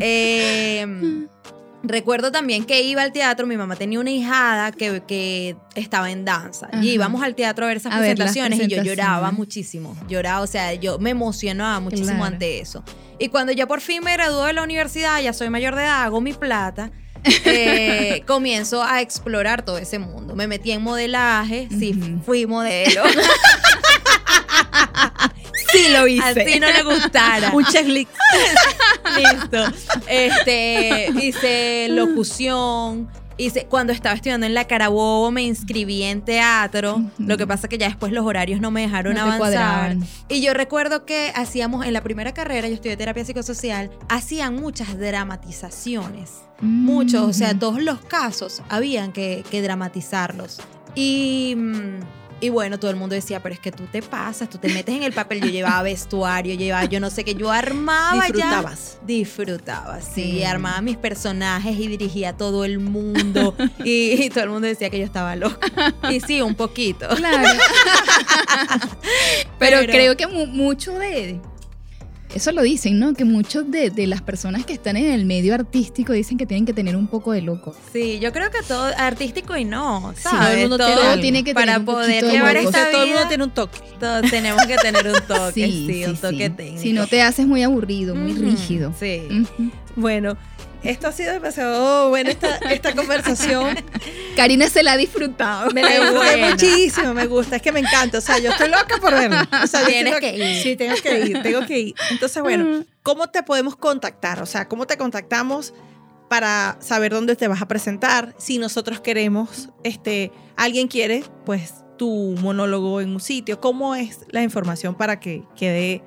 [0.00, 0.86] Eh,
[1.82, 6.24] recuerdo también que iba al teatro, mi mamá tenía una hijada que, que estaba en
[6.24, 6.68] danza.
[6.72, 6.82] Ajá.
[6.82, 9.96] Y íbamos al teatro a ver esas A ver las presentaciones y yo lloraba muchísimo.
[10.08, 12.24] Lloraba, o sea, yo me emocionaba muchísimo Claro.
[12.24, 12.82] ante eso.
[13.18, 16.02] Y cuando ya por fin me gradué de la universidad, ya soy mayor de edad,
[16.04, 16.90] hago mi plata.
[17.24, 20.34] Eh, comienzo a explorar todo ese mundo.
[20.34, 23.02] Me metí en modelaje, sí, fui modelo.
[25.70, 26.42] Sí lo hice.
[26.42, 27.50] Así no le gustara.
[27.52, 28.10] Un checklist.
[29.16, 29.64] Listo.
[30.06, 33.10] Este, hice locución.
[33.40, 37.00] Hice, cuando estaba estudiando en la Carabobo me inscribí en teatro.
[37.18, 39.96] Lo que pasa que ya después los horarios no me dejaron No avanzar.
[40.28, 44.98] Y yo recuerdo que hacíamos en la primera carrera, yo estudié terapia psicosocial, hacían muchas
[44.98, 46.42] dramatizaciones.
[46.60, 50.60] Muchos, o sea, todos los casos habían que, que dramatizarlos.
[50.96, 52.00] Y, mm,
[52.40, 54.94] y bueno, todo el mundo decía, pero es que tú te pasas, tú te metes
[54.94, 55.40] en el papel.
[55.40, 58.32] Yo llevaba vestuario, llevaba yo no sé qué, yo armaba ya.
[58.32, 58.98] Disfrutabas.
[59.04, 60.44] Disfrutaba, sí, Sí.
[60.44, 63.54] armaba mis personajes y dirigía a todo el mundo.
[63.84, 65.68] y, y todo el mundo decía que yo estaba loca.
[66.10, 67.08] Y sí, un poquito.
[67.16, 67.48] Claro.
[69.58, 71.40] Pero, Pero- creo que mu- mucho de.
[72.38, 73.14] Eso lo dicen, ¿no?
[73.14, 76.64] Que muchos de, de las personas que están en el medio artístico dicen que tienen
[76.66, 77.74] que tener un poco de loco.
[77.92, 81.42] Sí, yo creo que todo artístico y no, Sí, todo el mundo tiene Todo tiene
[81.44, 82.68] que para tener un poder de llevar loco.
[82.68, 83.78] Esta todo el mundo vida- tiene un toque.
[83.98, 86.50] Todos tenemos que tener un toque, sí, un toque sí.
[86.50, 86.80] técnico.
[86.82, 88.94] Si no te haces muy aburrido, muy rígido.
[88.98, 89.22] Sí.
[89.98, 90.36] Bueno,
[90.84, 93.76] esto ha sido demasiado buena esta, esta conversación.
[94.36, 95.72] Karina se la ha disfrutado.
[95.72, 96.50] Me la disfruté buena.
[96.50, 98.18] muchísimo, me gusta, es que me encanta.
[98.18, 99.38] O sea, yo estoy loca por verlo.
[99.62, 100.62] O sea, Tienes que ir.
[100.62, 101.94] Sí, tengo que ir, tengo que ir.
[102.10, 104.40] Entonces, bueno, ¿cómo te podemos contactar?
[104.40, 105.74] O sea, ¿cómo te contactamos
[106.28, 108.36] para saber dónde te vas a presentar?
[108.38, 113.60] Si nosotros queremos, este, alguien quiere, pues tu monólogo en un sitio.
[113.60, 116.04] ¿Cómo es la información para que quede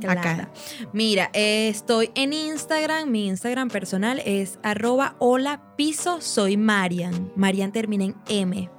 [0.00, 0.20] Claro.
[0.20, 0.48] acá?
[0.92, 3.10] Mira, eh, estoy en Instagram.
[3.10, 7.30] Mi Instagram personal es arroba hola piso soy Marian.
[7.36, 8.70] Marian termina en M.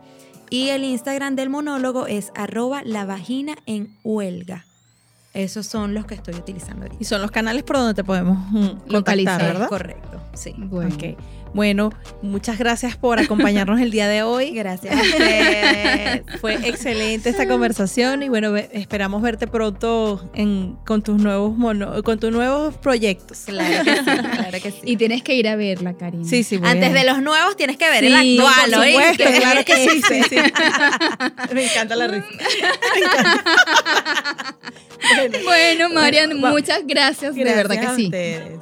[0.50, 4.66] Y el Instagram del monólogo es arroba la vagina en huelga.
[5.34, 7.02] Esos son los que estoy utilizando ahorita.
[7.02, 9.42] Y son los canales por donde te podemos mm, Localizar.
[9.42, 9.64] ¿verdad?
[9.64, 10.22] Es correcto.
[10.34, 10.54] Sí.
[10.58, 10.94] Bueno.
[10.94, 11.18] Ok.
[11.54, 11.92] Bueno,
[12.24, 14.52] muchas gracias por acompañarnos el día de hoy.
[14.52, 16.22] Gracias a ustedes.
[16.42, 22.20] Fue excelente esta conversación y bueno, esperamos verte pronto en, con tus nuevos mono- con
[22.20, 23.44] tus nuevos proyectos.
[23.46, 24.78] Claro que sí, claro que sí.
[24.84, 26.28] Y tienes que ir a verla, Karina.
[26.28, 29.24] Sí, sí, Antes a- de los nuevos tienes que ver Sí, el actual, por supuesto,
[29.24, 29.40] ¿oíste?
[29.40, 30.36] claro que sí, sí, sí.
[31.54, 32.26] Me encanta la risa.
[35.44, 38.60] Bueno, Marian, muchas gracias, de verdad Gracias que a sí.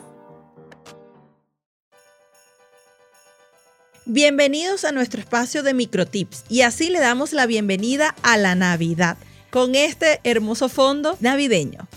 [4.13, 9.15] Bienvenidos a nuestro espacio de microtips y así le damos la bienvenida a la Navidad
[9.51, 11.87] con este hermoso fondo navideño.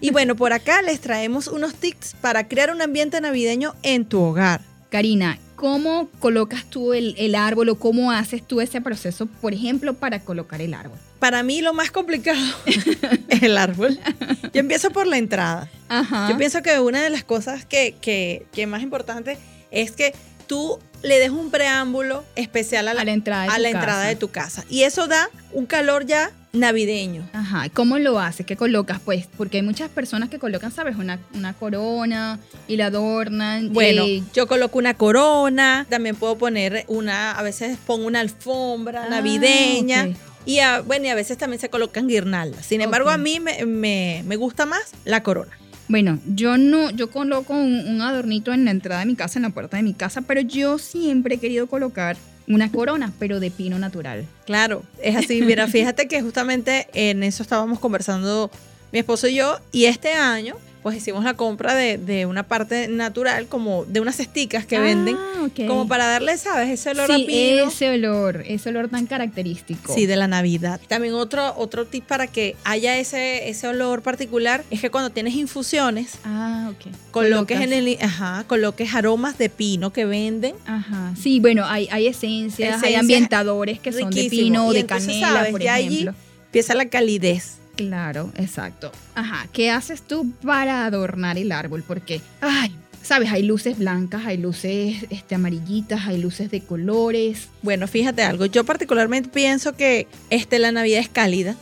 [0.00, 4.22] Y bueno, por acá les traemos unos tips para crear un ambiente navideño en tu
[4.22, 4.62] hogar.
[4.88, 9.92] Karina, ¿cómo colocas tú el, el árbol o cómo haces tú ese proceso, por ejemplo,
[9.92, 10.98] para colocar el árbol?
[11.18, 12.40] Para mí lo más complicado
[13.28, 14.00] es el árbol.
[14.54, 15.70] Yo empiezo por la entrada.
[15.90, 16.30] Ajá.
[16.30, 19.36] Yo pienso que una de las cosas que, que, que más importante
[19.72, 20.14] es que
[20.52, 23.68] tú le des un preámbulo especial a la, a la entrada de a tu la
[23.70, 24.08] entrada casa.
[24.08, 24.64] de tu casa.
[24.68, 27.26] Y eso da un calor ya navideño.
[27.32, 28.44] Ajá, ¿cómo lo haces?
[28.44, 29.00] ¿Qué colocas?
[29.02, 30.96] Pues, porque hay muchas personas que colocan, ¿sabes?
[30.96, 32.38] Una, una corona
[32.68, 33.72] y la adornan.
[33.72, 39.08] Bueno, yo coloco una corona, también puedo poner una, a veces pongo una alfombra ah,
[39.08, 40.10] navideña.
[40.44, 42.66] Y a, bueno, y a veces también se colocan guirnaldas.
[42.66, 45.56] Sin embargo, a mí me, me- me gusta más la corona.
[45.88, 49.42] Bueno, yo no, yo coloco un, un adornito en la entrada de mi casa, en
[49.42, 52.16] la puerta de mi casa, pero yo siempre he querido colocar
[52.48, 54.26] una corona, pero de pino natural.
[54.46, 55.42] Claro, es así.
[55.42, 58.50] Mira, fíjate que justamente en eso estábamos conversando
[58.92, 59.58] mi esposo y yo.
[59.70, 64.16] Y este año, pues hicimos la compra de, de una parte natural, como de unas
[64.16, 65.66] cesticas que venden, Ah, ok.
[65.68, 66.70] como para darle, ¿sabes?
[66.70, 67.68] Ese olor sí, a pino.
[67.68, 69.94] ese olor, ese olor tan característico.
[69.94, 70.80] Sí, de la Navidad.
[70.88, 75.34] También otro, otro tip para que haya ese, ese olor particular es que cuando tienes
[75.34, 76.92] infusiones, Ah, ok.
[77.12, 77.60] coloques Colocas.
[77.62, 80.56] en el, ajá, coloques aromas de pino que venden.
[80.66, 81.14] Ajá.
[81.20, 84.42] Sí, bueno, hay, hay esencias, hay ambientadores que son de riquísimo.
[84.42, 85.50] pino Y de entonces, canela, ¿sabes?
[85.52, 86.08] por Ya allí-.
[86.46, 87.58] Empieza la calidez.
[87.76, 88.92] Claro, exacto.
[89.14, 91.82] Ajá, ¿qué haces tú para adornar el árbol?
[91.86, 97.48] Porque, ay, sabes, hay luces blancas, hay luces este, amarillitas, hay luces de colores.
[97.62, 98.46] Bueno, fíjate algo.
[98.46, 101.56] Yo particularmente pienso que este, la Navidad es cálida.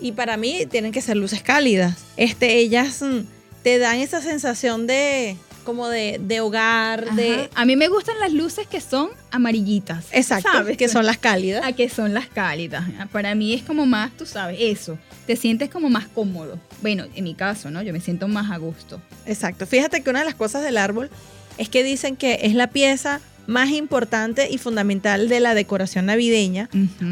[0.00, 1.98] Y para mí tienen que ser luces cálidas.
[2.16, 3.20] Este, ellas mm,
[3.62, 7.50] te dan esa sensación de como de, de hogar, de.
[7.54, 10.06] A mí me gustan las luces que son amarillitas.
[10.12, 10.76] exacto, ¿sabes?
[10.76, 11.64] que son las cálidas.
[11.66, 12.84] A que son las cálidas.
[13.12, 14.98] Para mí es como más, tú sabes, eso.
[15.26, 16.58] Te sientes como más cómodo.
[16.82, 17.82] Bueno, en mi caso, ¿no?
[17.82, 19.00] Yo me siento más a gusto.
[19.26, 19.66] Exacto.
[19.66, 21.10] Fíjate que una de las cosas del árbol
[21.58, 26.68] es que dicen que es la pieza más importante y fundamental de la decoración navideña,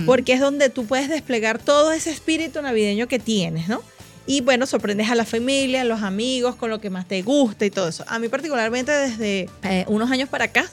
[0.07, 3.83] porque es donde tú puedes desplegar todo ese espíritu navideño que tienes, ¿no?
[4.29, 7.65] Y bueno, sorprendes a la familia, a los amigos, con lo que más te gusta
[7.65, 8.05] y todo eso.
[8.09, 10.71] A mí particularmente desde eh, unos años para acá,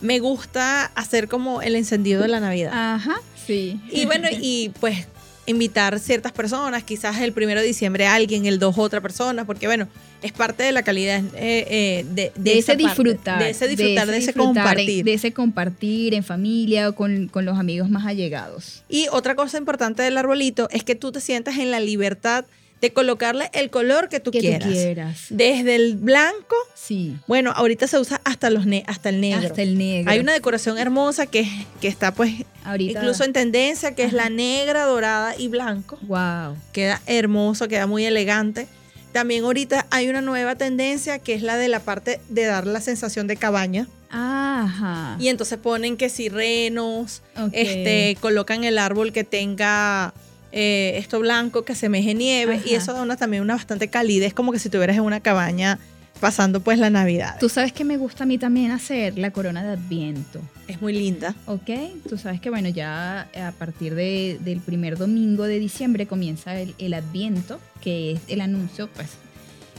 [0.00, 2.72] me gusta hacer como el encendido de la Navidad.
[2.72, 3.78] Ajá, sí.
[3.90, 5.06] Y bueno, y pues
[5.44, 9.66] invitar ciertas personas, quizás el primero de diciembre a alguien, el 2 otra persona, porque
[9.66, 9.86] bueno,
[10.22, 13.38] es parte de la calidad eh, eh, de, de, ese parte, disfrutar.
[13.38, 15.04] de ese disfrutar, de ese, compartir.
[15.04, 18.82] De ese compartir en familia o con, con los amigos más allegados.
[18.88, 22.46] Y otra cosa importante del arbolito es que tú te sientas en la libertad
[22.84, 24.68] de colocarle el color que tú que quieras.
[24.68, 25.26] tú quieras.
[25.30, 27.16] Desde el blanco, Sí.
[27.26, 29.46] bueno, ahorita se usa hasta los ne- hasta el negro.
[29.46, 30.10] Hasta el negro.
[30.10, 31.48] Hay una decoración hermosa que,
[31.80, 32.98] que está pues Ahorita.
[33.00, 35.98] incluso en tendencia, que es la negra, dorada y blanco.
[36.02, 36.56] Wow.
[36.72, 38.66] Queda hermoso, queda muy elegante.
[39.12, 42.82] También ahorita hay una nueva tendencia que es la de la parte de dar la
[42.82, 43.88] sensación de cabaña.
[44.10, 45.16] Ajá.
[45.18, 47.50] Y entonces ponen que si renos, Ok.
[47.52, 50.12] este, colocan el árbol que tenga
[50.56, 54.52] eh, esto blanco que asemeje nieve y eso da una, también una bastante calidez, como
[54.52, 55.78] que si estuvieras en una cabaña
[56.20, 57.36] pasando pues la Navidad.
[57.40, 60.40] Tú sabes que me gusta a mí también hacer la corona de Adviento.
[60.68, 61.34] Es muy linda.
[61.46, 61.68] ¿Ok?
[62.08, 66.74] Tú sabes que, bueno, ya a partir de- del primer domingo de diciembre comienza el,
[66.78, 69.08] el Adviento, que es el anuncio, pues,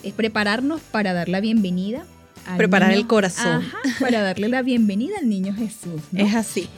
[0.04, 2.06] es prepararnos para dar la bienvenida.
[2.46, 3.64] Al Preparar niño- el corazón.
[3.64, 6.02] Ajá, para darle la bienvenida al niño Jesús.
[6.12, 6.26] ¿no?
[6.26, 6.70] Es así.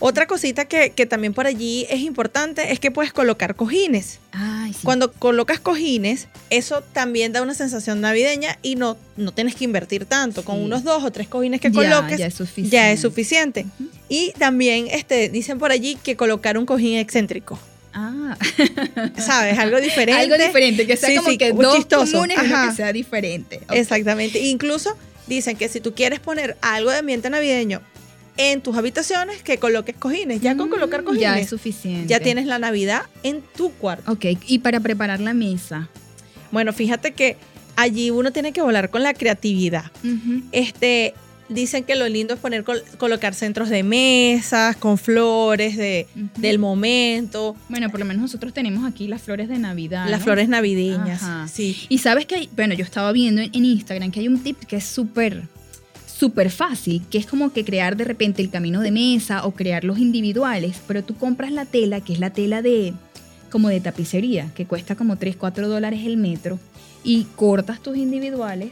[0.00, 4.20] Otra cosita que, que también por allí es importante es que puedes colocar cojines.
[4.32, 4.80] Ay, sí.
[4.82, 10.04] Cuando colocas cojines, eso también da una sensación navideña y no, no tienes que invertir
[10.04, 10.44] tanto.
[10.44, 12.70] Con unos dos o tres cojines que Ya, coloques, ya es suficiente.
[12.76, 13.66] ya es suficiente.
[13.80, 13.88] Ujú.
[14.08, 17.58] Y también este, dicen por allí que colocar un cojín excéntrico.
[17.96, 18.36] Ah,
[19.16, 19.58] ¿Sabes?
[19.58, 20.20] Algo diferente.
[20.20, 22.12] algo diferente, que sea Sí, como sí, que dos chistoso.
[22.12, 22.68] comunes Ajá.
[22.70, 23.60] que sea diferente.
[23.70, 24.40] Exactamente.
[24.40, 24.96] Incluso
[25.26, 27.80] dicen que si tú quieres poner algo de ambiente navideño
[28.36, 30.40] en tus habitaciones, que coloques cojines.
[30.40, 32.08] Ya con Mm, colocar Ya cojines, es suficiente.
[32.08, 34.10] ya tienes la Navidad en tu cuarto.
[34.10, 35.88] Ok, y para preparar la mesa.
[36.50, 37.36] Bueno, fíjate que
[37.76, 39.84] allí uno tiene que volar con la creatividad.
[40.52, 41.14] Este,
[41.48, 46.58] dicen que lo lindo es poner col- colocar centros de mesas con flores de, del
[46.58, 50.08] momento, Bueno, por lo menos nosotros tenemos aquí las flores de Navidad.
[50.08, 50.24] las ¿no?
[50.24, 51.22] flores navideñas.
[51.22, 51.48] Ajá.
[51.48, 51.76] Sí.
[51.88, 54.58] Y sabes que hay, bueno, yo estaba viendo en, en Instagram que hay un tip
[54.64, 55.42] que es súper,
[56.06, 59.84] súper fácil, que es como que crear de repente el camino de mesa o crear
[59.84, 62.94] los individuales, pero tú compras la tela, que es la tela de,
[63.50, 66.58] como de tapicería, que cuesta como 3, 4 dólares el metro,
[67.02, 68.70] y cortas tus individuales.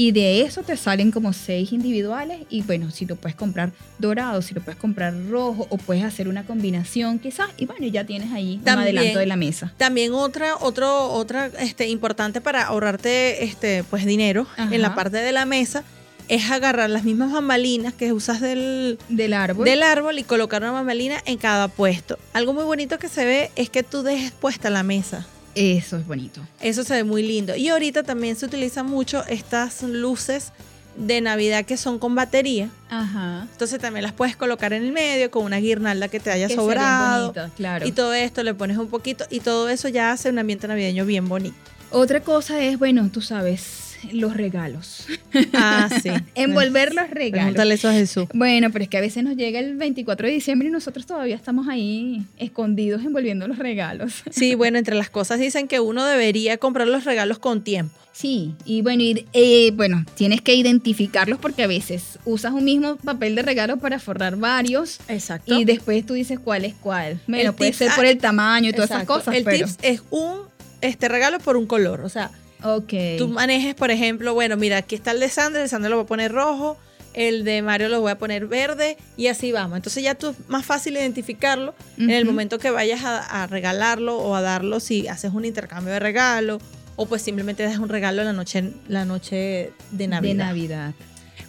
[0.00, 2.42] Y de eso te salen como seis individuales.
[2.50, 6.28] Y bueno, si lo puedes comprar dorado, si lo puedes comprar rojo, o puedes hacer
[6.28, 7.48] una combinación quizás.
[7.56, 9.72] Y bueno, ya tienes ahí un También- adelanto de la mesa.
[9.76, 15.32] También otra, otro, otra este, importante para ahorrarte este, pues, dinero en la parte de
[15.32, 15.82] la mesa
[16.28, 19.64] es agarrar las mismas bambalinas que usas del, Del árbol.
[19.64, 22.18] del árbol y colocar una bambalina en cada puesto.
[22.34, 25.26] Algo muy bonito que se ve es que tú dejes puesta la mesa.
[25.58, 26.40] Eso es bonito.
[26.60, 27.56] Eso se ve muy lindo.
[27.56, 30.52] Y ahorita también se utilizan mucho estas luces
[30.96, 32.70] de Navidad que son con batería.
[32.90, 33.46] Ajá.
[33.50, 36.54] Entonces también las puedes colocar en el medio con una guirnalda que te haya Que
[36.54, 37.32] sobrado.
[37.56, 37.86] claro.
[37.86, 41.04] Y todo esto le pones un poquito y todo eso ya hace un ambiente navideño
[41.06, 41.56] bien bonito.
[41.90, 45.06] Otra cosa es, bueno, tú sabes, los regalos.
[45.52, 46.10] Ah, sí.
[46.34, 47.44] Envolver los regalos.
[47.44, 48.26] Pregúntale eso a Jesús.
[48.34, 51.36] Bueno, pero es que a veces nos llega el 24 de diciembre y nosotros todavía
[51.36, 54.22] estamos ahí escondidos envolviendo los regalos.
[54.30, 57.94] Sí, bueno, entre las cosas dicen que uno debería comprar los regalos con tiempo.
[58.12, 62.96] Sí, y bueno, y, eh, bueno, tienes que identificarlos porque a veces usas un mismo
[62.96, 65.56] papel de regalo para forrar varios Exacto.
[65.56, 67.20] y después tú dices cuál es cuál.
[67.28, 69.58] Bueno, El puede tips- ser por ah, el tamaño y todas esas cosas, El pero...
[69.58, 70.48] tips es un
[70.80, 72.00] este regalo por un color.
[72.00, 72.30] O sea,
[72.62, 72.92] Ok.
[73.18, 75.96] tú manejes, por ejemplo, bueno, mira, aquí está el de Sandra, el de Sandra lo
[75.96, 76.76] voy a poner rojo,
[77.14, 79.76] el de Mario lo voy a poner verde y así vamos.
[79.76, 84.18] Entonces ya tú es más fácil identificarlo en el momento que vayas a, a regalarlo
[84.18, 86.58] o a darlo si haces un intercambio de regalo
[86.96, 90.30] o pues simplemente das un regalo la noche, la noche de Navidad.
[90.30, 90.94] De Navidad.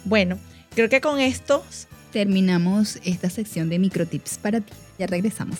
[0.04, 0.38] Bueno,
[0.74, 1.64] creo que con esto
[2.12, 4.72] Terminamos esta sección de microtips para ti.
[4.98, 5.58] Ya regresamos.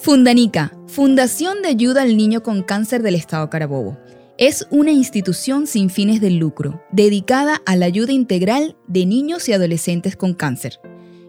[0.00, 3.98] Fundanica, Fundación de Ayuda al Niño con Cáncer del Estado Carabobo.
[4.38, 9.54] Es una institución sin fines de lucro, dedicada a la ayuda integral de niños y
[9.54, 10.78] adolescentes con cáncer,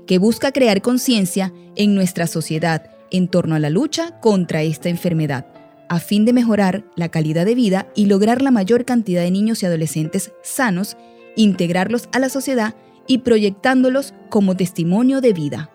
[0.05, 5.47] que busca crear conciencia en nuestra sociedad en torno a la lucha contra esta enfermedad,
[5.89, 9.63] a fin de mejorar la calidad de vida y lograr la mayor cantidad de niños
[9.63, 10.95] y adolescentes sanos,
[11.36, 12.76] integrarlos a la sociedad
[13.07, 15.72] y proyectándolos como testimonio de vida.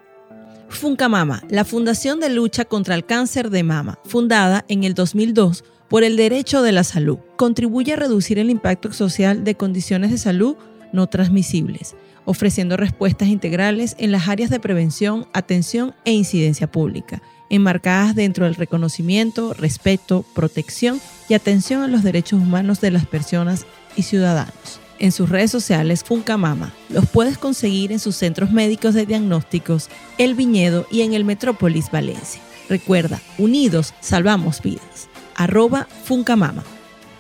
[0.69, 6.05] Funcamama, la Fundación de Lucha contra el Cáncer de Mama, fundada en el 2002 por
[6.05, 10.57] el derecho de la salud, contribuye a reducir el impacto social de condiciones de salud
[10.93, 18.15] no transmisibles, ofreciendo respuestas integrales en las áreas de prevención, atención e incidencia pública, enmarcadas
[18.15, 24.03] dentro del reconocimiento, respeto, protección y atención a los derechos humanos de las personas y
[24.03, 24.84] ciudadanos.
[24.99, 29.88] En sus redes sociales Funcamama los puedes conseguir en sus centros médicos de diagnósticos,
[30.18, 32.40] El Viñedo y en el Metrópolis Valencia.
[32.68, 35.09] Recuerda, unidos salvamos vidas.
[35.34, 36.62] Arroba Funcamama.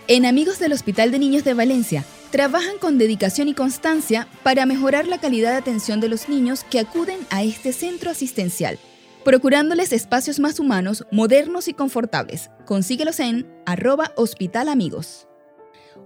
[0.06, 5.06] En Amigos del Hospital de Niños de Valencia, trabajan con dedicación y constancia para mejorar
[5.06, 8.78] la calidad de atención de los niños que acuden a este centro asistencial,
[9.24, 12.50] procurándoles espacios más humanos, modernos y confortables.
[12.66, 15.26] Consíguelos en arroba Hospital Amigos.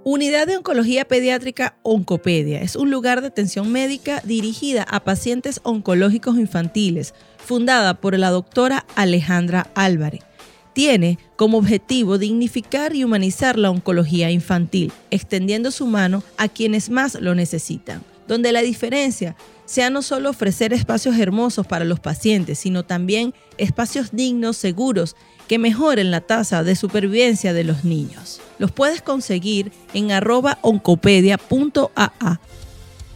[0.04, 6.38] Unidad de Oncología Pediátrica Oncopedia es un lugar de atención médica dirigida a pacientes oncológicos
[6.38, 10.20] infantiles, fundada por la doctora Alejandra Álvarez.
[10.72, 17.16] Tiene como objetivo dignificar y humanizar la oncología infantil, extendiendo su mano a quienes más
[17.20, 19.34] lo necesitan, donde la diferencia
[19.68, 25.14] sea no solo ofrecer espacios hermosos para los pacientes, sino también espacios dignos, seguros,
[25.46, 28.40] que mejoren la tasa de supervivencia de los niños.
[28.58, 32.40] Los puedes conseguir en arroba oncopedia.aa.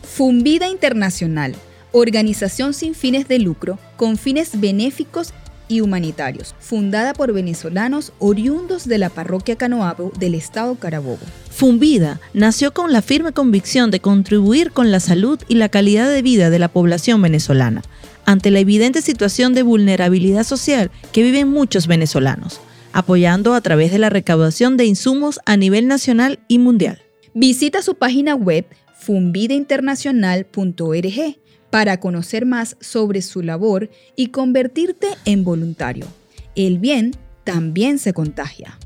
[0.03, 1.55] Funvida Internacional,
[1.91, 5.33] organización sin fines de lucro, con fines benéficos
[5.73, 11.21] y humanitarios, fundada por venezolanos oriundos de la parroquia Canoabo del estado Carabobo.
[11.51, 16.21] Funvida nació con la firme convicción de contribuir con la salud y la calidad de
[16.21, 17.81] vida de la población venezolana,
[18.27, 22.61] ante la evidente situación de vulnerabilidad social que viven muchos venezolanos,
[22.93, 27.01] apoyando a través de la recaudación de insumos a nivel nacional y mundial.
[27.35, 28.67] Visita su página web
[29.01, 31.39] funvidainternacional.org
[31.73, 36.07] para conocer más sobre su labor y convertirte en voluntario.
[36.55, 38.79] El bien también se contagia.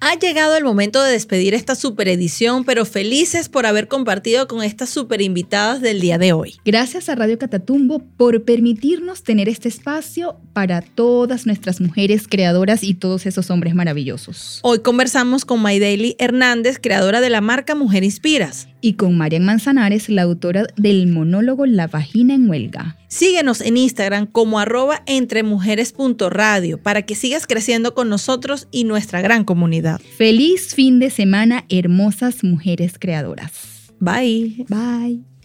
[0.00, 4.62] Ha llegado el momento de despedir esta super edición, pero felices por haber compartido con
[4.62, 6.54] estas super invitadas del día de hoy.
[6.64, 12.94] Gracias a Radio Catatumbo por permitirnos tener este espacio para todas nuestras mujeres creadoras y
[12.94, 14.60] todos esos hombres maravillosos.
[14.62, 18.68] Hoy conversamos con Maydaily Hernández, creadora de la marca Mujer Inspiras.
[18.80, 22.96] Y con Marian Manzanares, la autora del monólogo La vagina en huelga.
[23.08, 29.44] Síguenos en Instagram como arroba entremujeres.radio para que sigas creciendo con nosotros y nuestra gran
[29.44, 30.00] comunidad.
[30.16, 33.52] Feliz fin de semana, hermosas mujeres creadoras.
[33.98, 34.64] Bye.
[34.68, 35.37] Bye.